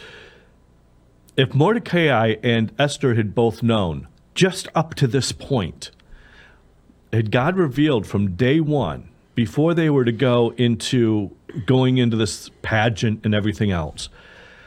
[1.38, 5.92] if Mordecai and Esther had both known just up to this point,
[7.14, 11.32] had God revealed from day one, before they were to go into
[11.68, 14.10] going into this pageant and everything else,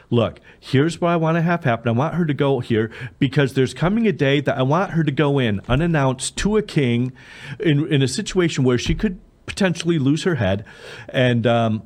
[0.09, 1.89] look, here's what I want to have happen.
[1.89, 5.03] I want her to go here because there's coming a day that I want her
[5.03, 7.11] to go in unannounced to a king
[7.59, 10.63] in, in a situation where she could potentially lose her head
[11.09, 11.83] and, um,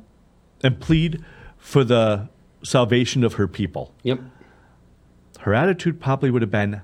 [0.62, 1.24] and plead
[1.58, 2.28] for the
[2.62, 3.92] salvation of her people.
[4.04, 4.20] Yep
[5.46, 6.82] her attitude probably would have been,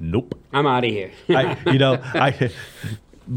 [0.00, 2.50] "Nope, I'm out of here." I, you know, I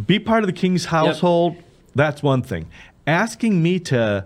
[0.06, 1.56] be part of the king's household.
[1.56, 1.65] Yep.
[1.95, 2.67] That's one thing.
[3.06, 4.26] Asking me to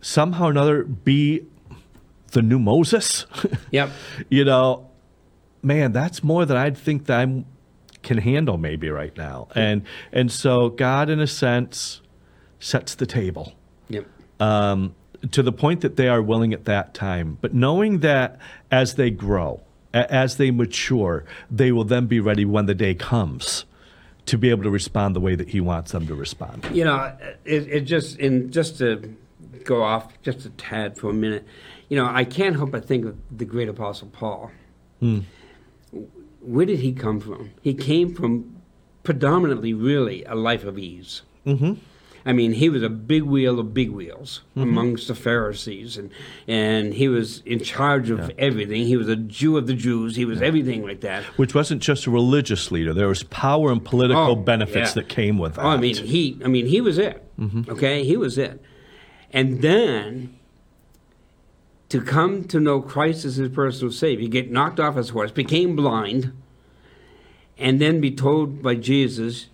[0.00, 1.46] somehow or another be
[2.32, 3.26] the new Moses.
[3.70, 3.90] Yep.
[4.30, 4.88] you know,
[5.62, 7.44] man, that's more than I'd think that I
[8.02, 9.48] can handle maybe right now.
[9.54, 12.00] And and so God, in a sense,
[12.58, 13.52] sets the table.
[13.88, 14.06] Yep.
[14.40, 14.94] Um,
[15.30, 18.38] to the point that they are willing at that time, but knowing that
[18.70, 19.63] as they grow,
[19.94, 23.64] as they mature, they will then be ready when the day comes
[24.26, 26.66] to be able to respond the way that he wants them to respond.
[26.72, 29.16] You know, it, it just in just to
[29.64, 31.46] go off just a tad for a minute.
[31.88, 34.50] You know, I can't help but think of the great apostle Paul.
[35.00, 35.20] Hmm.
[36.40, 37.50] Where did he come from?
[37.62, 38.56] He came from
[39.02, 41.22] predominantly, really, a life of ease.
[41.46, 41.74] Mm-hmm.
[42.26, 44.62] I mean, he was a big wheel of big wheels mm-hmm.
[44.62, 46.10] amongst the Pharisees, and
[46.48, 48.34] and he was in charge of yeah.
[48.38, 48.86] everything.
[48.86, 50.16] He was a Jew of the Jews.
[50.16, 50.46] He was yeah.
[50.46, 51.24] everything like that.
[51.36, 52.94] Which wasn't just a religious leader.
[52.94, 55.02] There was power and political oh, benefits yeah.
[55.02, 55.64] that came with that.
[55.64, 56.40] Oh, I mean, he.
[56.42, 57.22] I mean, he was it.
[57.38, 57.70] Mm-hmm.
[57.70, 58.62] Okay, he was it.
[59.30, 60.38] And then
[61.90, 65.76] to come to know Christ as his personal Savior, get knocked off his horse, became
[65.76, 66.32] blind,
[67.58, 69.48] and then be told by Jesus,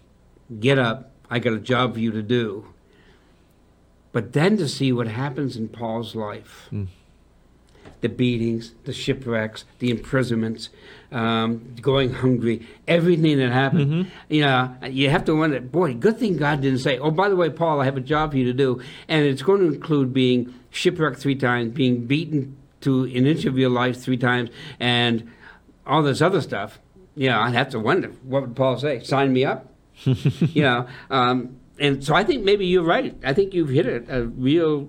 [0.61, 2.67] "Get up." I got a job for you to do.
[4.13, 6.69] But then to see what happens in Paul's life.
[6.73, 6.89] Mm
[8.01, 10.71] the beatings, the shipwrecks, the imprisonments,
[11.13, 13.93] um, going hungry, everything that happened.
[13.93, 14.33] Mm-hmm.
[14.33, 17.37] You know, you have to wonder, boy, good thing God didn't say, oh, by the
[17.37, 18.81] way, Paul, I have a job for you to do.
[19.09, 23.59] And it's going to include being shipwrecked three times, being beaten to an inch of
[23.59, 25.31] your life three times, and
[25.87, 26.79] all this other stuff.
[27.15, 29.03] You know, I'd have to wonder, what would Paul say?
[29.03, 29.70] Sign me up?
[30.05, 33.17] you know, um, and so I think maybe you're right.
[33.25, 34.89] I think you've hit a, a real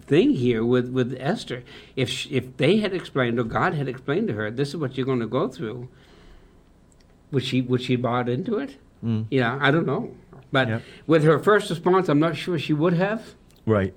[0.00, 1.62] thing here with, with Esther.
[1.96, 4.96] If she, if they had explained or God had explained to her, this is what
[4.96, 5.88] you're going to go through,
[7.30, 8.78] would she would she bought into it?
[9.04, 9.26] Mm.
[9.30, 10.14] Yeah, I don't know.
[10.50, 10.82] But yep.
[11.06, 13.34] with her first response, I'm not sure she would have.
[13.66, 13.92] Right.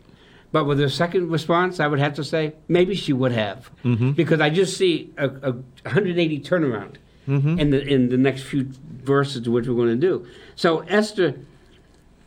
[0.51, 4.11] But with her second response, I would have to say maybe she would have, mm-hmm.
[4.11, 6.95] because I just see a, a 180 turnaround
[7.27, 7.59] mm-hmm.
[7.59, 8.71] in the in the next few
[9.07, 10.27] verses, which we're going to do.
[10.55, 11.39] So Esther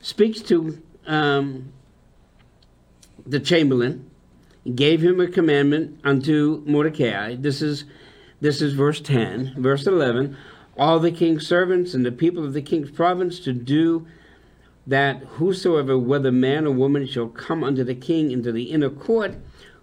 [0.00, 1.72] speaks to um,
[3.24, 4.10] the chamberlain
[4.74, 7.34] gave him a commandment unto Mordecai.
[7.34, 7.84] This is
[8.40, 9.54] this is verse 10.
[9.58, 10.36] Verse 11
[10.76, 14.06] All the king's servants and the people of the king's province to do
[14.86, 19.34] that whosoever, whether man or woman, shall come unto the king into the inner court,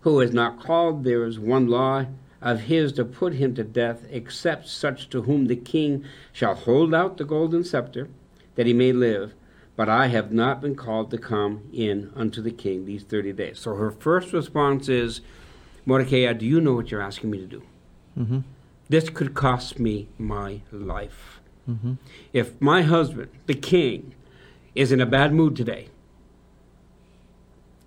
[0.02, 2.06] who is not called, there is one law
[2.42, 6.94] of his to put him to death, except such to whom the king shall hold
[6.94, 8.10] out the golden scepter,
[8.56, 9.34] that he may live
[9.78, 13.60] but I have not been called to come in unto the king these 30 days.
[13.60, 15.22] So her first response is,
[15.86, 17.64] Mordecai, do you know what you're asking me to do?
[18.18, 18.40] Mm-hmm.
[18.90, 21.40] This could cost me my life.
[21.70, 21.94] Mm-hmm.
[22.34, 24.16] If my husband, the king,
[24.74, 25.90] is in a bad mood today,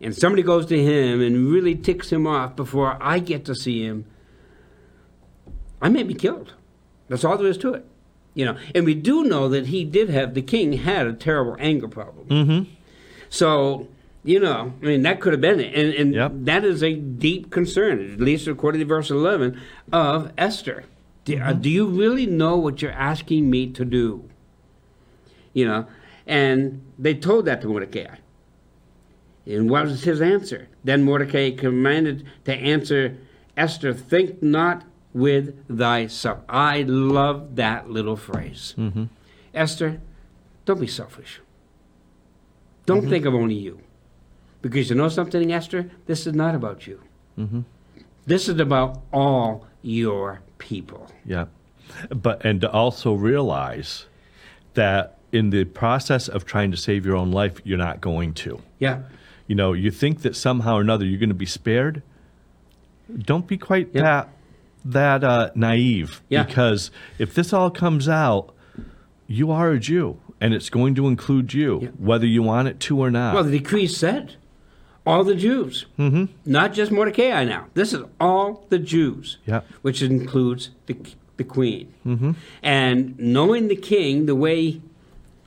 [0.01, 3.85] and somebody goes to him and really ticks him off before I get to see
[3.85, 4.07] him,
[5.81, 6.55] I may be killed.
[7.09, 7.87] That's all there is to it.
[8.35, 11.57] You know, and we do know that he did have the king had a terrible
[11.59, 12.29] anger problem.
[12.29, 12.73] Mm-hmm.
[13.29, 13.88] So
[14.23, 16.33] you know, I mean, that could have been it, and, and yep.
[16.35, 19.61] that is a deep concern, at least according to verse eleven
[19.93, 20.85] of Esther.
[21.25, 21.61] Do, uh, mm-hmm.
[21.61, 24.29] do you really know what you're asking me to do?
[25.53, 25.87] You know,
[26.27, 28.16] and they told that to Mordecai.
[29.47, 30.69] And what was his answer?
[30.85, 33.16] Then Mordecai commanded to answer
[33.57, 36.40] Esther, Think not with thyself.
[36.49, 38.75] I love that little phrase.
[38.79, 39.05] Mm-hmm.
[39.55, 40.01] Esther,
[40.64, 41.40] don't be selfish.
[42.87, 43.11] Don't mm-hmm.
[43.11, 43.81] think of only you.
[44.62, 45.90] Because you know something, Esther?
[46.07, 47.01] This is not about you.
[47.38, 47.61] Mm-hmm.
[48.27, 51.09] This is about all your people.
[51.25, 51.46] Yeah.
[52.11, 54.07] But, and to also realize
[54.75, 58.61] that in the process of trying to save your own life, you're not going to.
[58.79, 59.03] Yeah.
[59.46, 62.03] You know, you think that somehow or another you're going to be spared.
[63.18, 64.03] Don't be quite yeah.
[64.03, 64.29] that
[64.85, 66.43] that uh, naive yeah.
[66.43, 68.55] because if this all comes out,
[69.27, 71.88] you are a Jew, and it's going to include you, yeah.
[71.99, 73.35] whether you want it to or not.
[73.35, 74.37] Well, the decree said
[75.07, 76.27] all the Jews, mm-hmm.
[76.45, 77.45] not just Mordecai.
[77.45, 79.61] Now this is all the Jews, yeah.
[79.83, 80.97] which includes the
[81.37, 81.95] the queen.
[82.05, 82.33] Mm-hmm.
[82.62, 84.83] And knowing the king, the way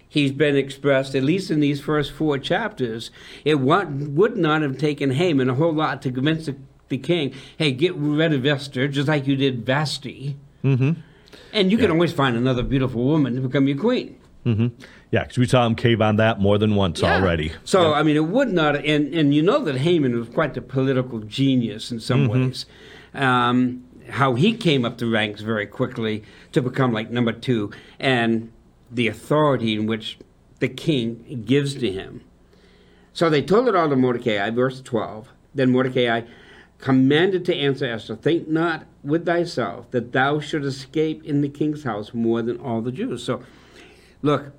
[0.09, 3.11] he's been expressed, at least in these first four chapters,
[3.45, 6.55] it would not have taken Haman a whole lot to convince the
[6.93, 10.37] the king, hey, get rid of Esther, just like you did Vashti.
[10.63, 10.93] Mm-hmm.
[11.51, 11.83] And you yeah.
[11.83, 14.19] can always find another beautiful woman to become your queen.
[14.45, 14.67] Mm-hmm.
[15.11, 17.15] Yeah, because we saw him cave on that more than once yeah.
[17.15, 17.51] already.
[17.63, 17.99] So, yeah.
[17.99, 21.19] I mean, it would not, and, and you know that Haman was quite a political
[21.19, 22.45] genius in some mm-hmm.
[22.45, 22.65] ways.
[23.13, 28.51] Um, how he came up the ranks very quickly to become like number two, and
[28.91, 30.17] the authority in which
[30.59, 32.21] the king gives to him.
[33.13, 35.29] So they told it all to Mordecai, verse 12.
[35.53, 36.21] Then Mordecai
[36.83, 41.85] commanded to answer Esther, Think not with thyself that thou should escape in the king's
[41.85, 43.23] house more than all the Jews.
[43.23, 43.41] So,
[44.21, 44.51] look,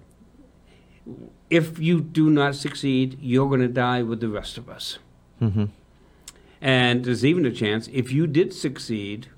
[1.50, 4.98] if you do not succeed, you're going to die with the rest of us.
[5.42, 5.66] Mm-hmm.
[6.62, 9.28] And there's even a chance if you did succeed,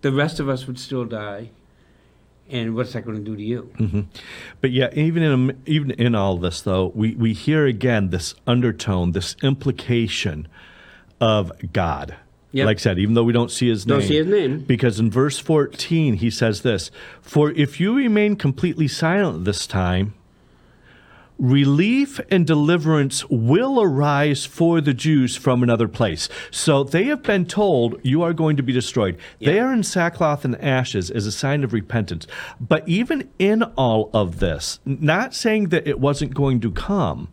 [0.00, 1.50] the rest of us would still die.
[2.48, 3.70] And what's that going to do to you?
[3.76, 4.00] Mm-hmm.
[4.62, 9.12] But yeah, even in even in all this, though, we, we hear again this undertone,
[9.12, 10.48] this implication
[11.20, 12.16] of God
[12.52, 12.66] Yep.
[12.66, 14.00] Like I said, even though we don't see his don't name.
[14.00, 14.58] Don't see his name.
[14.60, 16.90] Because in verse 14, he says this
[17.22, 20.14] For if you remain completely silent this time,
[21.40, 26.28] relief and deliverance will arise for the Jews from another place.
[26.50, 29.16] So they have been told you are going to be destroyed.
[29.40, 32.26] They are in sackcloth and ashes as a sign of repentance.
[32.60, 37.32] But even in all of this, not saying that it wasn't going to come,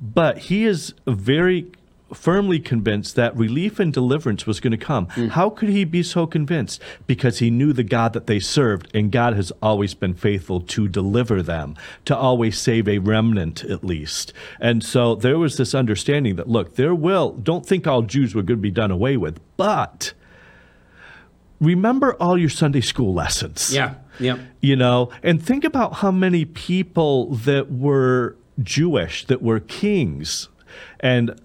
[0.00, 1.70] but he is very
[2.14, 5.06] firmly convinced that relief and deliverance was going to come.
[5.08, 5.30] Mm.
[5.30, 6.80] How could he be so convinced?
[7.06, 10.88] Because he knew the God that they served, and God has always been faithful to
[10.88, 14.32] deliver them, to always save a remnant at least.
[14.60, 18.42] And so there was this understanding that, look, there will, don't think all Jews were
[18.42, 20.12] going to be done away with, but
[21.60, 23.72] remember all your Sunday school lessons.
[23.72, 23.94] Yeah.
[24.18, 24.38] Yeah.
[24.60, 30.48] You know, and think about how many people that were Jewish, that were kings
[31.00, 31.40] and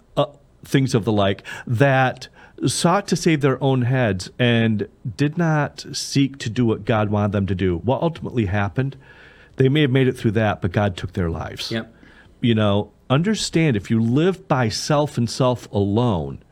[0.68, 2.28] things of the like, that
[2.66, 7.32] sought to save their own heads and did not seek to do what God wanted
[7.32, 7.78] them to do.
[7.78, 8.98] What ultimately happened?
[9.58, 11.72] They may have made it through that, but God took their lives.
[11.72, 11.94] Yep.
[12.42, 16.44] You know, understand if you live by self and self alone,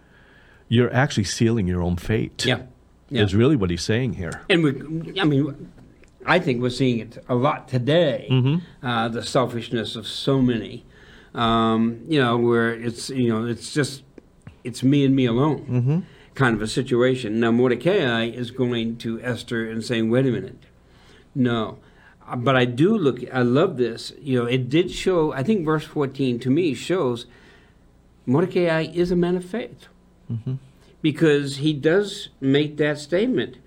[0.67, 2.45] you're actually sealing your own fate.
[2.45, 2.63] Yeah.
[3.09, 3.23] yeah.
[3.23, 4.41] Is really what he's saying here.
[4.49, 5.71] And we, I mean,
[6.25, 8.27] I think we're seeing it a lot today.
[8.29, 8.85] Mm-hmm.
[8.85, 10.85] Uh, the selfishness of so many,
[11.35, 14.03] um, you know, where it's you know it's just
[14.65, 15.99] it's me and me alone mm-hmm.
[16.33, 17.39] kind of a situation.
[17.39, 20.63] Now Mordecai is going to Esther and saying, "Wait a minute,
[21.33, 21.79] no."
[22.27, 23.19] Uh, but I do look.
[23.31, 24.11] I love this.
[24.19, 25.31] You know, it did show.
[25.31, 27.25] I think verse fourteen to me shows
[28.25, 29.87] Mordecai is a man of faith
[30.31, 30.55] mm-hmm.
[31.01, 33.57] because he does make that statement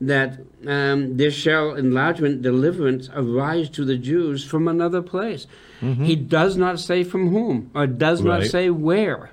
[0.00, 5.46] that um, there shall enlargement, deliverance arise to the Jews from another place.
[5.80, 6.04] Mm-hmm.
[6.04, 8.40] He does not say from whom, or does right.
[8.40, 9.30] not say where.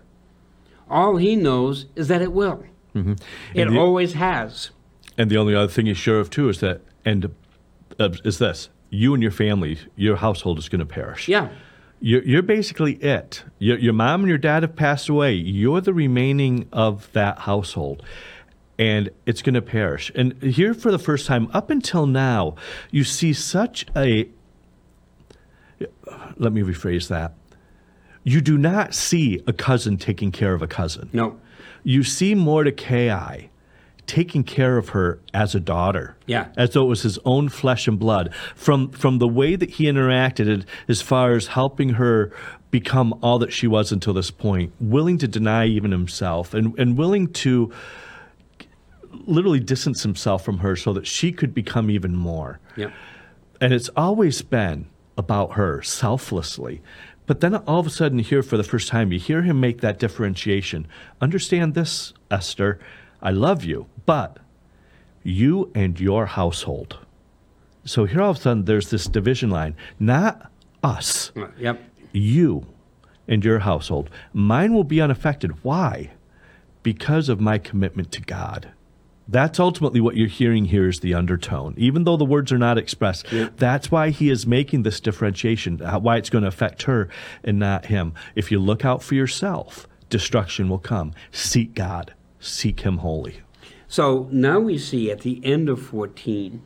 [0.91, 2.63] All he knows is that it will.
[2.95, 3.13] Mm-hmm.
[3.53, 4.71] It the, always has.
[5.17, 7.33] And the only other thing he's sure of too is that, and
[7.99, 11.27] uh, is this: you and your family, your household is going to perish.
[11.27, 11.49] Yeah.
[12.03, 13.43] You're, you're basically it.
[13.59, 15.33] Your, your mom and your dad have passed away.
[15.33, 18.03] You're the remaining of that household
[18.81, 20.11] and it's going to perish.
[20.15, 22.55] And here, for the first time, up until now,
[22.89, 24.27] you see such a.
[26.37, 27.35] Let me rephrase that.
[28.24, 31.09] You do not see a cousin taking care of a cousin.
[31.13, 31.39] No.
[31.84, 33.47] You see Mordecai
[34.05, 36.17] taking care of her as a daughter.
[36.26, 36.47] Yeah.
[36.57, 38.34] As though it was his own flesh and blood.
[38.55, 42.32] From from the way that he interacted as far as helping her
[42.72, 46.97] become all that she was until this point, willing to deny even himself and, and
[46.97, 47.72] willing to
[49.26, 52.59] literally distance himself from her so that she could become even more.
[52.76, 52.91] Yeah.
[53.59, 56.82] And it's always been about her selflessly.
[57.32, 59.79] But then all of a sudden, here for the first time, you hear him make
[59.79, 60.86] that differentiation.
[61.21, 62.77] Understand this, Esther.
[63.21, 64.39] I love you, but
[65.23, 66.97] you and your household.
[67.86, 69.77] So here all of a sudden, there's this division line.
[69.97, 70.51] Not
[70.84, 71.32] us.
[71.57, 71.82] Yep.
[72.11, 72.65] You
[73.29, 74.09] and your household.
[74.34, 75.63] Mine will be unaffected.
[75.63, 76.11] Why?
[76.84, 78.73] Because of my commitment to God.
[79.32, 81.73] That's ultimately what you're hearing here is the undertone.
[81.77, 83.25] Even though the words are not expressed,
[83.55, 87.07] that's why he is making this differentiation, why it's going to affect her
[87.41, 88.13] and not him.
[88.36, 91.13] If you look out for yourself, destruction will come.
[91.32, 93.39] Seek God, seek him wholly.
[93.88, 96.61] So now we see at the end of 14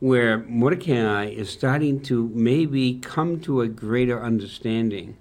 [0.00, 5.16] where Mordecai is starting to maybe come to a greater understanding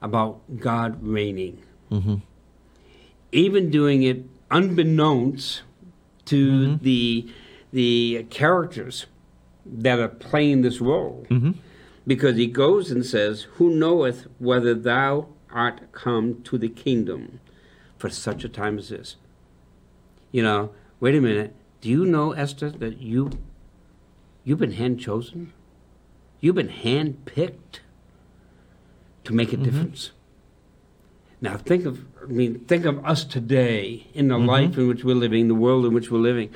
[0.00, 1.60] about God reigning.
[1.90, 2.16] Mm-hmm.
[3.32, 5.62] Even doing it unbeknownst
[6.28, 6.84] to mm-hmm.
[6.84, 7.28] the
[7.72, 9.06] the characters
[9.66, 11.26] that are playing this role.
[11.30, 11.52] Mm-hmm.
[12.06, 17.40] Because he goes and says, Who knoweth whether thou art come to the kingdom
[17.98, 19.16] for such a time as this?
[20.30, 20.70] You know,
[21.00, 21.54] wait a minute.
[21.80, 23.30] Do you know, Esther, that you
[24.44, 25.52] you've been hand chosen?
[26.40, 27.82] You've been hand picked
[29.24, 29.64] to make a mm-hmm.
[29.64, 30.12] difference.
[31.40, 34.46] Now think of I mean think of us today in the mm-hmm.
[34.46, 36.50] life in which we're living, the world in which we're living.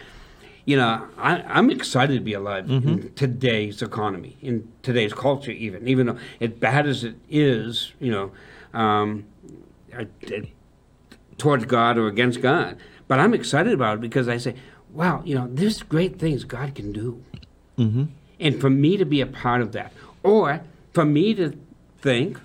[0.64, 2.88] You know, I, am excited to be alive mm-hmm.
[2.88, 8.12] in today's economy, in today's culture, even even though as bad as it is, you
[8.12, 8.32] know,
[8.78, 9.24] um,
[11.38, 12.76] towards God or against God.
[13.08, 14.54] But I'm excited about it because I say,
[14.92, 17.24] wow, you know, there's great things God can do,
[17.78, 18.04] mm-hmm.
[18.38, 19.92] and for me to be a part of that,
[20.22, 20.60] or
[20.92, 21.58] for me to
[22.02, 22.38] think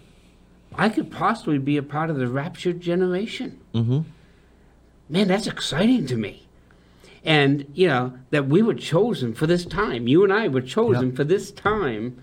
[0.78, 3.60] I could possibly be a part of the raptured generation.
[3.74, 4.02] Mm-hmm.
[5.10, 6.48] Man, that's exciting to me.
[7.24, 10.08] And, you know, that we were chosen for this time.
[10.08, 11.16] You and I were chosen yep.
[11.16, 12.22] for this time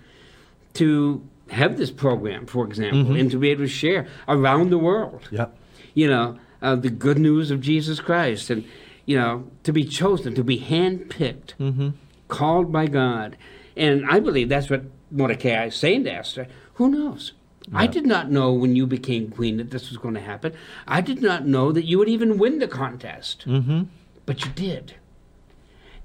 [0.75, 3.17] to have this program, for example, mm-hmm.
[3.17, 5.29] and to be able to share around the world.
[5.31, 5.57] Yep.
[5.95, 8.51] You know, uh, the good news of Jesus Christ.
[8.51, 8.65] And,
[9.05, 11.91] you know, to be chosen, to be handpicked, mm-hmm.
[12.29, 13.37] called by God.
[13.77, 16.47] And I believe that's what Mordecai is saying to Esther.
[16.75, 17.33] Who knows?
[17.73, 20.53] I did not know when you became queen that this was going to happen.
[20.87, 23.45] I did not know that you would even win the contest.
[23.47, 23.85] Mm-hmm.
[24.27, 24.95] But you did.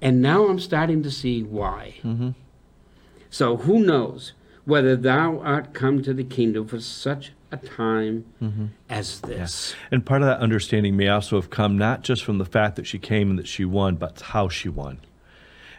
[0.02, 1.96] And now I'm starting to see why.
[2.04, 2.32] Mm-hmm.
[3.30, 4.34] So who knows
[4.66, 8.68] whether thou art come to the kingdom for such a time mm-hmm.
[8.90, 9.74] as this.
[9.74, 9.88] Yeah.
[9.92, 12.86] And part of that understanding may also have come not just from the fact that
[12.86, 15.00] she came and that she won, but how she won.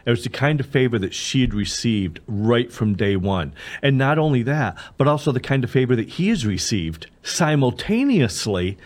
[0.05, 3.53] It was the kind of favor that she had received right from day one.
[3.81, 8.77] And not only that, but also the kind of favor that he has received simultaneously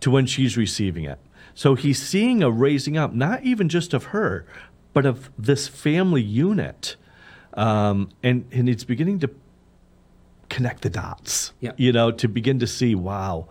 [0.00, 1.18] to when she's receiving it.
[1.54, 4.46] So he's seeing a raising up, not even just of her,
[4.92, 6.96] but of this family unit.
[7.54, 9.30] Um, and, and he's beginning to
[10.48, 11.72] connect the dots, yeah.
[11.76, 13.48] you know, to begin to see, wow,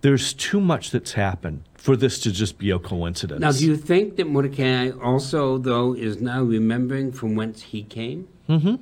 [0.00, 3.40] there's too much that's happened for this to just be a coincidence.
[3.40, 8.26] Now, do you think that Mordecai also, though, is now remembering from whence he came?
[8.48, 8.74] Mm-hmm.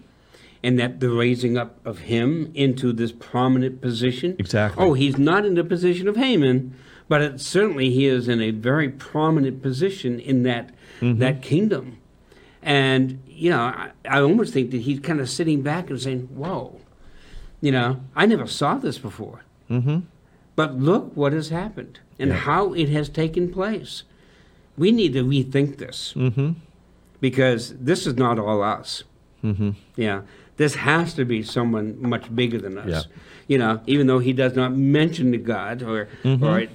[0.63, 4.37] And that the raising up of him into this prominent position?
[4.39, 4.83] Exactly.
[4.83, 6.75] Oh, he's not in the position of Haman,
[7.07, 10.71] but it, certainly he is in a very prominent position in that
[11.03, 11.19] mm-hmm.
[11.19, 11.99] that kingdom.
[12.63, 16.29] And you know, I, I almost think that he's kind of sitting back and saying,
[16.33, 16.81] "Whoa,
[17.61, 19.43] you know, I never saw this before.
[19.69, 19.99] Mm-hmm.
[20.57, 22.37] But look what has happened and yeah.
[22.37, 24.05] how it has taken place.
[24.77, 26.53] We need to rethink this mm-hmm.
[27.21, 29.05] because this is not all us.
[29.43, 29.71] Mm-hmm.
[29.97, 30.23] Yeah,
[30.57, 32.89] this has to be someone much bigger than us.
[32.89, 33.03] Yeah.
[33.47, 36.45] You know, even though he does not mention the God or mm-hmm.
[36.45, 36.67] or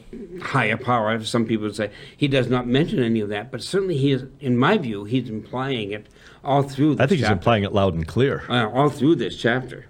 [0.44, 3.52] higher power, as some people say, he does not mention any of that.
[3.52, 6.08] But certainly, he is, in my view, he's implying it
[6.44, 6.94] all through.
[6.94, 7.16] I think chapter.
[7.16, 8.44] he's implying it loud and clear.
[8.48, 9.88] Uh, all through this chapter.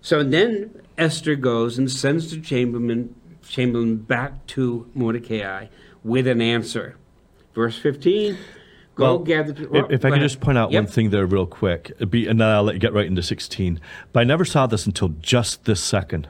[0.00, 3.14] So then Esther goes and sends the chamberlain,
[3.46, 5.66] chamberlain back to Mordecai
[6.02, 6.96] with an answer.
[7.54, 8.36] Verse 15.
[8.96, 9.52] Go well, gather.
[9.52, 10.82] To, if, if I can just point out yep.
[10.82, 13.80] one thing there, real quick, be, and then I'll let you get right into 16.
[14.12, 16.28] But I never saw this until just this second.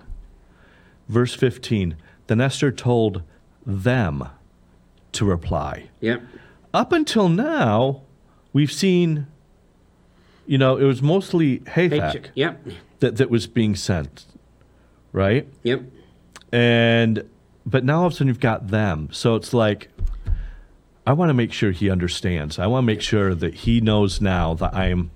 [1.09, 1.97] Verse 15.
[2.27, 3.23] Then Esther told
[3.65, 4.29] them
[5.13, 5.89] to reply.
[6.01, 6.23] Yep.
[6.75, 8.03] Up until now,
[8.53, 9.27] we've seen,
[10.47, 12.27] you know, it was mostly Hathach.
[12.35, 12.67] Yep
[13.01, 14.27] that, that was being sent,
[15.13, 15.47] right?
[15.63, 15.83] Yep.
[16.53, 17.29] And
[17.67, 19.09] but now all of a sudden you've got them.
[19.13, 19.89] So it's like
[21.07, 22.59] I want to make sure he understands.
[22.59, 25.11] I want to make sure that he knows now that I am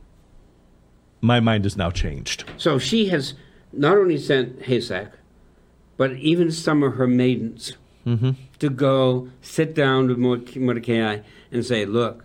[1.20, 2.44] my mind is now changed.
[2.56, 3.34] So she has
[3.72, 5.12] not only sent Hathach,
[5.96, 7.74] but even some of her maidens
[8.06, 8.32] mm-hmm.
[8.58, 10.18] to go sit down with
[10.56, 11.20] Mordecai
[11.50, 12.24] and say, "Look,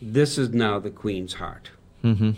[0.00, 1.70] this is now the queen's heart."
[2.02, 2.32] Mm-hmm.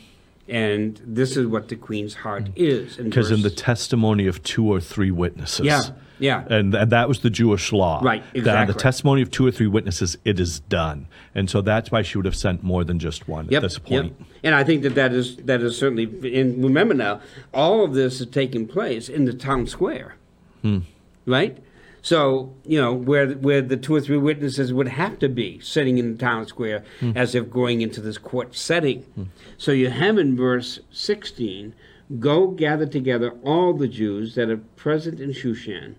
[0.46, 2.96] And this is what the queen's heart is.
[2.96, 5.64] Because in, in, the testimony of two or three witnesses.
[5.64, 5.82] Yeah,
[6.18, 6.44] yeah.
[6.50, 8.00] And, and that was the Jewish law.
[8.02, 8.42] Right, exactly.
[8.42, 11.08] That on the testimony of two or three witnesses, it is done.
[11.34, 13.78] And so that's why she would have sent more than just one yep, at this
[13.78, 14.14] point.
[14.18, 14.28] Yep.
[14.42, 16.04] And I think that that is, that is certainly,
[16.38, 17.20] and remember now,
[17.54, 20.16] all of this is taking place in the town square.
[20.60, 20.80] Hmm.
[21.26, 21.58] Right?
[22.04, 25.96] So, you know, where where the two or three witnesses would have to be sitting
[25.96, 27.16] in the town square mm.
[27.16, 29.06] as if going into this court setting.
[29.18, 29.28] Mm.
[29.56, 31.74] So you have in verse 16,
[32.20, 35.94] go gather together all the Jews that are present in Shushan.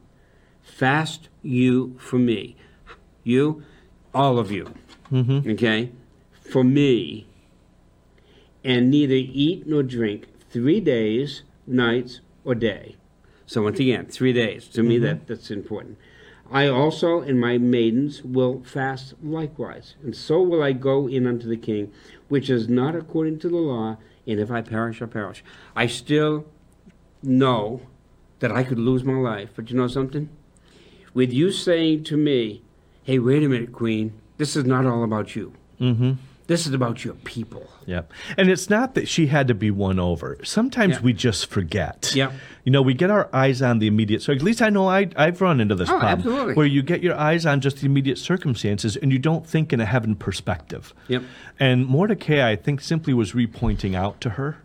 [0.62, 2.56] Fast you for me.
[3.24, 3.64] You,
[4.14, 4.76] all of you.
[5.12, 5.50] Mm-hmm.
[5.50, 5.92] Okay?
[6.40, 7.26] For me.
[8.64, 12.96] And neither eat nor drink three days, nights, or day.
[13.46, 14.68] So once again, three days.
[14.70, 15.06] To me, mm-hmm.
[15.06, 15.98] that that's important.
[16.52, 21.48] I also and my maidens will fast likewise, and so will I go in unto
[21.48, 21.92] the king,
[22.28, 23.98] which is not according to the law.
[24.28, 25.44] And if I perish, I perish.
[25.76, 26.46] I still
[27.22, 27.82] know
[28.40, 30.30] that I could lose my life, but you know something?
[31.14, 32.64] With you saying to me,
[33.04, 36.14] "Hey, wait a minute, Queen, this is not all about you." Mm-hmm.
[36.48, 37.68] This is about your people.
[37.88, 38.04] Yeah.
[38.38, 40.38] And it's not that she had to be won over.
[40.44, 41.02] Sometimes yeah.
[41.02, 42.14] we just forget.
[42.16, 42.32] Yeah.
[42.64, 44.22] You know, we get our eyes on the immediate.
[44.22, 46.54] So at least I know I, I've run into this oh, problem absolutely.
[46.54, 49.80] where you get your eyes on just the immediate circumstances and you don't think in
[49.80, 50.94] a heaven perspective.
[51.08, 51.24] Yep.
[51.60, 54.58] And Mordecai, I think, simply was repointing out to her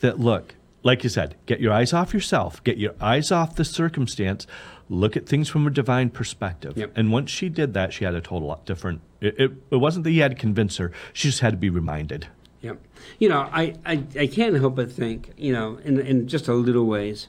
[0.00, 3.64] that, look, like you said, get your eyes off yourself, get your eyes off the
[3.64, 4.46] circumstance,
[4.88, 6.76] look at things from a divine perspective.
[6.76, 6.92] Yep.
[6.96, 9.00] And once she did that, she had a total different.
[9.20, 11.70] It, it, it, wasn't that he had to convince her; she just had to be
[11.70, 12.28] reminded.
[12.62, 12.78] Yep.
[13.18, 16.52] You know, I, I, I can't help but think, you know, in, in just a
[16.52, 17.28] little ways,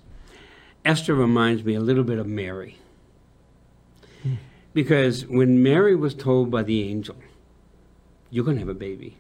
[0.84, 2.78] Esther reminds me a little bit of Mary.
[4.24, 4.36] Hmm.
[4.74, 7.16] Because when Mary was told by the angel,
[8.30, 9.18] you're going to have a baby.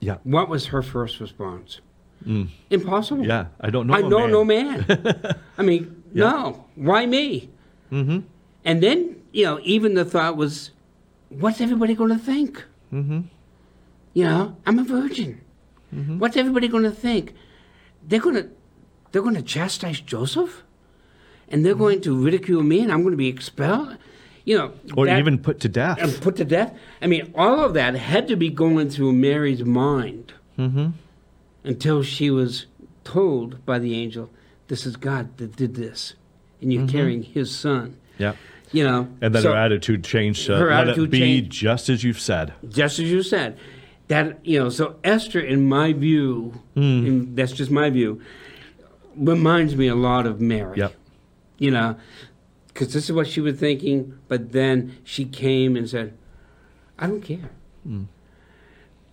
[0.00, 0.18] Yeah.
[0.22, 1.80] What was her first response?
[2.26, 2.48] Mm.
[2.70, 3.26] Impossible.
[3.26, 3.94] Yeah, I don't know.
[3.94, 4.84] I know man.
[4.88, 5.40] no man.
[5.58, 6.30] I mean, yeah.
[6.30, 6.64] no.
[6.74, 7.50] Why me?
[7.92, 8.20] Mm-hmm.
[8.64, 10.72] And then, you know, even the thought was,
[11.28, 12.64] what's everybody going to think?
[12.92, 13.20] Mm-hmm.
[14.14, 15.40] You know, I'm a virgin.
[15.94, 16.18] Mm-hmm.
[16.18, 17.34] What's everybody going to think?
[18.06, 18.50] They're going to
[19.10, 20.62] they're going to chastise Joseph,
[21.48, 23.96] and they're going to ridicule me, and I'm going to be expelled.
[24.44, 25.98] You know, or that, even put to death.
[26.00, 26.74] And put to death.
[27.02, 30.88] I mean, all of that had to be going through Mary's mind mm-hmm.
[31.64, 32.66] until she was
[33.04, 34.30] told by the angel,
[34.68, 36.14] "This is God that did this."
[36.60, 37.96] and you're carrying His Son.
[38.18, 38.34] Yeah.
[38.72, 41.52] You know, And then so- her attitude changed to Her let attitude it be changed.
[41.52, 42.52] just as you've said.
[42.68, 43.56] just as you said
[44.08, 48.20] that you know so esther in my view and that's just my view
[49.16, 50.94] reminds me a lot of mary Yep.
[51.58, 51.96] you know
[52.68, 56.14] because this is what she was thinking but then she came and said
[56.98, 57.50] i don't care
[57.84, 58.04] Hmm.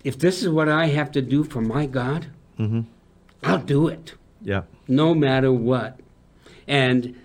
[0.04, 2.28] if this is what i have to do for my god
[2.58, 2.82] Mm-hmm.
[3.44, 4.62] i'll do it Yeah.
[4.88, 6.00] no matter what.
[6.68, 7.16] And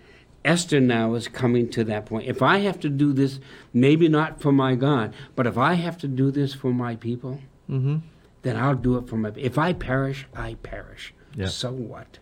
[0.44, 2.26] Esther now is coming to that point.
[2.26, 3.40] If I have to do this,
[3.74, 7.40] maybe not for my God, but if I have to do this for my people,
[7.68, 7.98] Mm-hmm.
[8.42, 9.30] then I'll do it for my.
[9.36, 11.14] If I perish, I perish.
[11.36, 11.46] Yeah.
[11.46, 12.18] So what?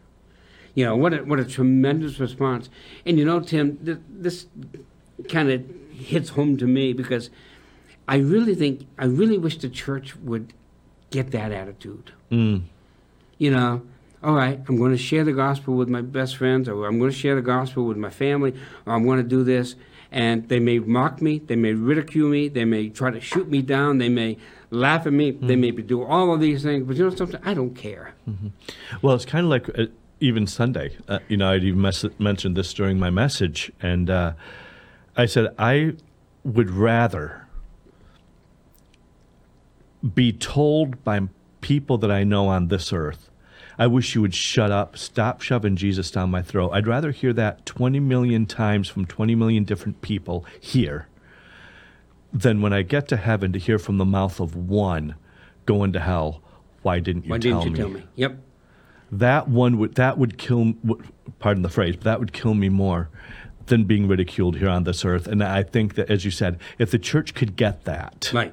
[0.75, 1.15] You know what?
[1.15, 2.69] A, what a tremendous response.
[3.07, 4.47] And you know, Tim, th- this
[5.31, 7.31] kind of hits home to me because
[8.07, 10.53] I really think I really wish the church would
[11.11, 12.65] get that attitude Mm.
[13.39, 13.81] you know,
[14.23, 17.11] all right, I'm going to share the gospel with my best friends, or I'm going
[17.11, 18.55] to share the gospel with my family,
[18.85, 19.77] or I'm going to do this.
[20.11, 23.61] And they may mock me, they may ridicule me, they may try to shoot me
[23.61, 24.39] down, they may
[24.71, 26.87] laugh at me, they may do all of these things.
[26.87, 27.41] But you know something?
[27.45, 28.15] I don't care.
[29.03, 29.87] Well, it's kind of like uh,
[30.21, 30.97] even Sunday.
[31.07, 34.33] Uh, you know, I'd even mes- mentioned this during my message, and uh,
[35.15, 35.95] I said I
[36.43, 37.47] would rather
[40.15, 41.21] be told by
[41.61, 43.28] people that I know on this earth,
[43.79, 46.71] I wish you would shut up, stop shoving Jesus down my throat.
[46.73, 51.07] I'd rather hear that 20 million times from 20 million different people here
[52.33, 55.15] than when I get to heaven to hear from the mouth of one
[55.67, 56.43] going to hell.
[56.83, 57.79] Why didn't you Why tell didn't you me?
[57.79, 58.07] tell me?
[58.17, 58.39] Yep.
[59.13, 60.75] that one would that would kill
[61.39, 63.09] pardon the phrase but that would kill me more
[63.67, 66.91] than being ridiculed here on this earth and i think that as you said if
[66.91, 68.53] the church could get that Right.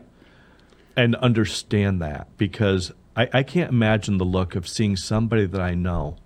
[0.96, 5.74] and understand that because I, I can't imagine the look of seeing somebody that i
[5.74, 6.18] know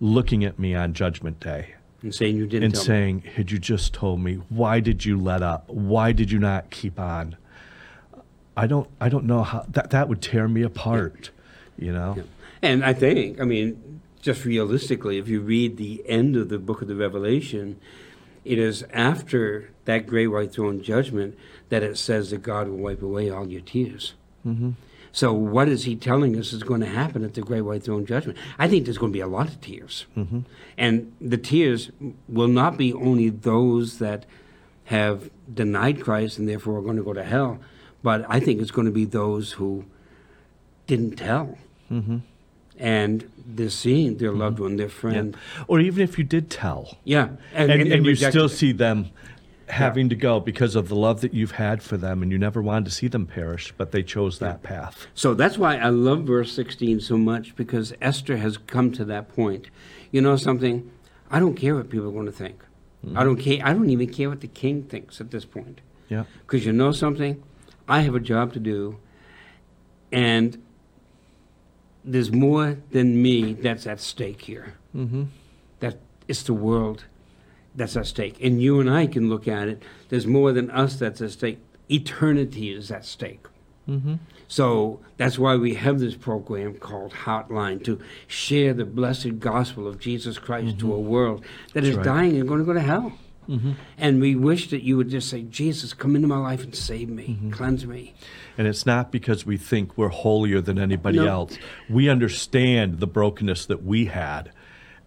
[0.00, 2.86] looking at me on judgment day And saying you didn't and tell me.
[2.86, 6.70] saying had you just told me why did you let up why did you not
[6.70, 7.36] keep on
[8.56, 11.30] i don't i don't know how that that would tear me apart
[11.78, 12.22] you know Yeah.
[12.60, 16.82] And I think, I mean, just realistically, if you read the end of the book
[16.82, 17.78] of the Revelation,
[18.44, 21.38] it is after that great white throne judgment
[21.68, 24.14] that it says that God will wipe away all your tears.
[24.44, 24.74] Mhm.
[25.18, 28.06] So, what is he telling us is going to happen at the great white throne
[28.06, 28.38] judgment?
[28.56, 30.06] I think there's going to be a lot of tears.
[30.16, 30.44] Mhm.
[30.86, 31.90] And the tears
[32.28, 34.26] will not be only those that
[34.84, 37.58] have denied Christ and therefore are going to go to hell,
[38.00, 39.86] but I think it's going to be those who
[40.86, 41.58] didn't tell
[41.90, 42.20] Mhm.
[42.78, 43.24] and
[43.56, 44.92] they're seeing their loved one, their Yeah.
[45.02, 45.36] friend.
[45.66, 48.50] Or even if you did tell, Yeah, and, and, they you still it.
[48.60, 49.06] see them
[49.70, 52.62] having to go because of the love that you've had for them, and you never
[52.62, 55.06] wanted to see them perish, but they chose that path.
[55.14, 59.28] So that's why I love verse 16 so much because Esther has come to that
[59.28, 59.68] point.
[60.10, 60.90] You know something?
[61.30, 62.62] I don't care what people are going to think.
[63.14, 63.60] I don't care.
[63.62, 65.80] I don't even care what the king thinks at this point.
[66.08, 66.24] Yeah.
[66.40, 67.42] Because you know something?
[67.86, 68.98] I have a job to do,
[70.10, 70.62] and
[72.04, 74.74] there's more than me that's at stake here.
[74.94, 75.24] Mm-hmm.
[75.80, 77.04] That it's the world
[77.78, 78.36] that's at stake.
[78.42, 79.82] And you and I can look at it.
[80.08, 81.58] There's more than us that's at stake.
[81.90, 83.46] Eternity is at stake.
[83.88, 84.16] Mm-hmm.
[84.48, 89.98] So that's why we have this program called Hotline to share the blessed gospel of
[89.98, 92.04] Jesus Christ to a world that is right.
[92.04, 93.12] dying and going to go to hell.
[93.48, 93.72] Mm-hmm.
[93.96, 97.08] And we wish that you would just say, Jesus, come into my life and save
[97.08, 98.14] me, cleanse me.
[98.58, 101.26] And it's not because we think we're holier than anybody No.
[101.26, 101.58] else.
[101.88, 104.52] We understand the brokenness that we had,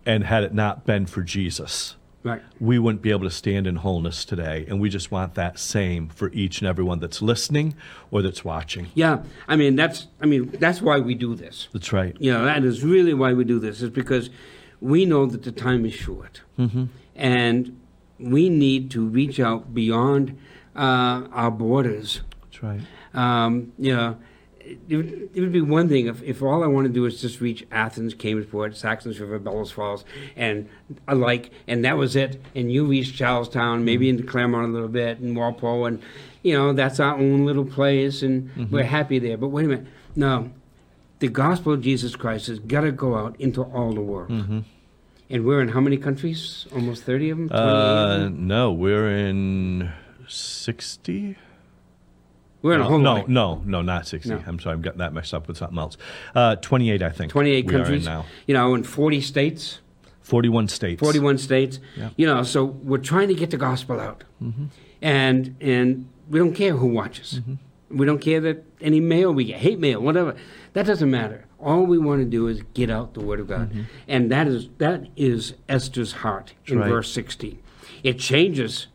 [0.06, 2.42] and had it not been for Jesus, Right.
[2.60, 4.66] we wouldn't be able to stand in wholeness today.
[4.68, 7.76] And we just want that same for each and everyone that's listening
[8.12, 8.90] or that's watching.
[8.94, 9.24] Yeah.
[9.48, 11.68] I mean, that's I mean, that's why we do this.
[11.74, 12.16] That's right.
[12.20, 14.30] You know, that is really why we do this, is because
[14.80, 16.42] we know that the time is short.
[16.60, 16.86] Mm-hmm.
[17.16, 17.80] And
[18.20, 20.38] we need to reach out beyond
[20.76, 22.22] uh, our borders.
[22.44, 22.82] That's right.
[23.14, 24.18] Um, you know,
[24.90, 27.22] it, would- it would be one thing if, if all I want to do is
[27.22, 30.04] just reach Athens, Cambridgeport, Saxons River, Bellows Falls,
[30.36, 30.68] and
[31.08, 32.42] alike, and that was it.
[32.56, 36.02] And you reach Charlestown, maybe into Claremont a little bit, and Walpole, and
[36.44, 39.38] you know that's our own little place, and we're happy there.
[39.38, 40.52] But wait a minute, no,
[41.20, 44.30] the gospel of Jesus Christ has got to go out into all the world.
[44.32, 44.60] Mm-hmm.
[45.30, 46.68] And we're in how many countries?
[46.74, 47.48] Almost thirty of them.
[47.50, 48.48] 28 of Uh, them?
[48.48, 49.92] no, we're in
[50.28, 51.38] 60.
[52.62, 53.30] We're in a no, whole no, lot.
[53.30, 54.30] no, no, not 60.
[54.30, 54.44] No.
[54.46, 55.98] I'm sorry, I'm getting that messed up with something else.
[56.36, 57.32] Uh, 28, I think.
[57.32, 58.06] 28 we are in countries.
[58.06, 58.26] now.
[58.46, 59.80] You know, in forty states.
[60.22, 61.02] 41 states.
[61.02, 61.80] 41 states.
[61.98, 62.12] Yeah.
[62.16, 64.24] You know, so we're trying to get the gospel out.
[64.42, 64.66] Mm-hmm.
[65.02, 67.42] And and we don't care who watches.
[67.90, 70.36] We don't care that any mail we get, hate mail, whatever.
[70.74, 71.46] That doesn't matter.
[71.60, 73.82] All we want to do is get out the word of God, mm-hmm.
[74.08, 76.88] and that is that is Esther's heart in right.
[76.88, 77.62] verse 16.
[78.04, 78.88] It changes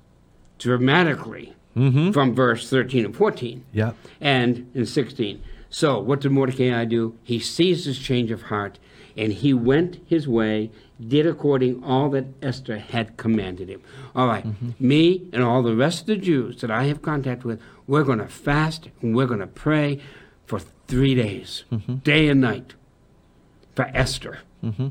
[0.58, 2.10] dramatically mm-hmm.
[2.10, 3.64] from verse 13 and 14.
[3.72, 5.42] Yeah, and in 16.
[5.68, 7.18] So what did Mordecai do?
[7.22, 8.78] He sees his change of heart,
[9.16, 10.70] and he went his way,
[11.06, 13.82] did according all that Esther had commanded him.
[14.14, 14.70] All right, mm-hmm.
[14.78, 18.18] me and all the rest of the Jews that I have contact with, we're going
[18.18, 20.00] to fast and we're going to pray
[20.46, 21.96] for three days, mm-hmm.
[21.96, 22.74] day and night,
[23.74, 24.38] for Esther.
[24.64, 24.88] Mm-hmm.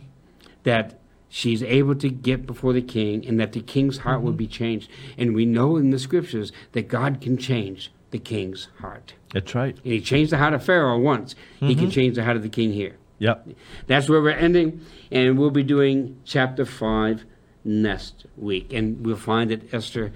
[0.63, 0.99] That
[1.29, 4.37] she's able to get before the king and that the king's heart will mm-hmm.
[4.37, 4.89] be changed.
[5.17, 9.13] And we know in the scriptures that God can change the king's heart.
[9.33, 9.75] That's right.
[9.83, 11.35] And he changed the heart of Pharaoh once.
[11.59, 12.97] He can change the heart of the king here.
[13.19, 13.49] Yep.
[13.87, 17.23] That's where we're ending, and we'll be doing chapter 5
[17.63, 18.73] next week.
[18.73, 20.11] And we'll find that Esther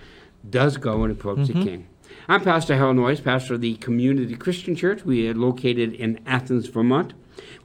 [0.47, 1.59] does go and approach mm-hmm.
[1.59, 1.87] the king.
[2.27, 5.03] I'm Pastor Harold Noyes, pastor of the Community Christian Church.
[5.03, 7.13] We are located in Athens, Vermont.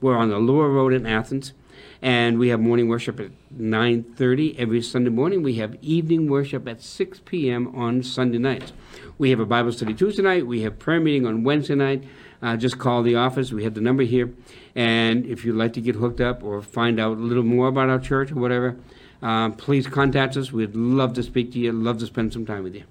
[0.01, 1.53] We're on the Lower Road in Athens,
[2.01, 5.43] and we have morning worship at 9:30 every Sunday morning.
[5.43, 7.73] We have evening worship at 6 p.m.
[7.75, 8.73] on Sunday nights.
[9.17, 10.45] We have a Bible study Tuesday night.
[10.45, 12.03] We have prayer meeting on Wednesday night.
[12.41, 13.51] Uh, just call the office.
[13.51, 14.33] We have the number here.
[14.75, 17.89] And if you'd like to get hooked up or find out a little more about
[17.89, 18.77] our church or whatever,
[19.21, 20.51] uh, please contact us.
[20.51, 21.71] We'd love to speak to you.
[21.71, 22.83] Love to spend some time with you.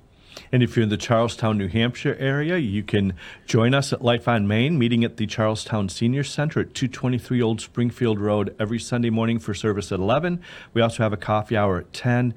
[0.54, 4.28] And if you're in the Charlestown, New Hampshire area, you can join us at Life
[4.28, 9.10] on Main, meeting at the Charlestown Senior Center at 223 Old Springfield Road every Sunday
[9.10, 10.40] morning for service at 11.
[10.72, 12.34] We also have a coffee hour at 10.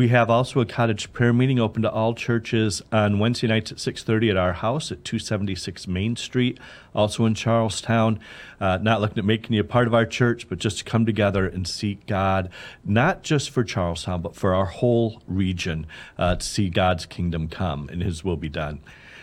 [0.00, 3.78] We have also a cottage prayer meeting open to all churches on Wednesday nights at
[3.78, 6.58] 6:30 at our house at 276 Main Street,
[6.94, 8.18] also in Charlestown.
[8.58, 11.04] Uh, not looking at making you a part of our church, but just to come
[11.04, 12.48] together and seek God,
[12.82, 15.86] not just for Charlestown, but for our whole region,
[16.16, 18.80] uh, to see God's kingdom come and His will be done.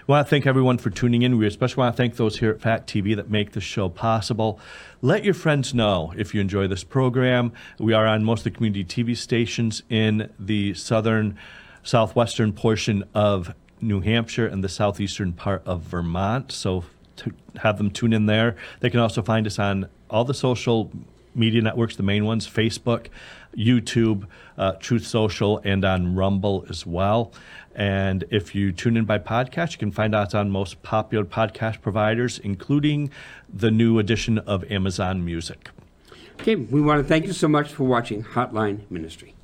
[0.07, 1.37] We want to thank everyone for tuning in.
[1.37, 4.57] We especially want to thank those here at FACT TV that make this show possible.
[5.01, 7.51] Let your friends know if you enjoy this program.
[7.77, 11.37] We are on most of the community TV stations in the southern,
[11.83, 16.53] southwestern portion of New Hampshire and the southeastern part of Vermont.
[16.53, 16.85] So
[17.17, 18.55] to have them tune in there.
[18.79, 20.89] They can also find us on all the social
[21.35, 23.07] media networks, the main ones Facebook,
[23.57, 24.25] YouTube,
[24.57, 27.33] uh, Truth Social, and on Rumble as well.
[27.77, 31.79] And if you tune in by podcast, you can find us on most popular podcast
[31.81, 33.11] providers, including
[33.47, 35.69] the new edition of Amazon Music.
[36.41, 39.36] Okay, we want to thank you so much for watching Hotline Ministry.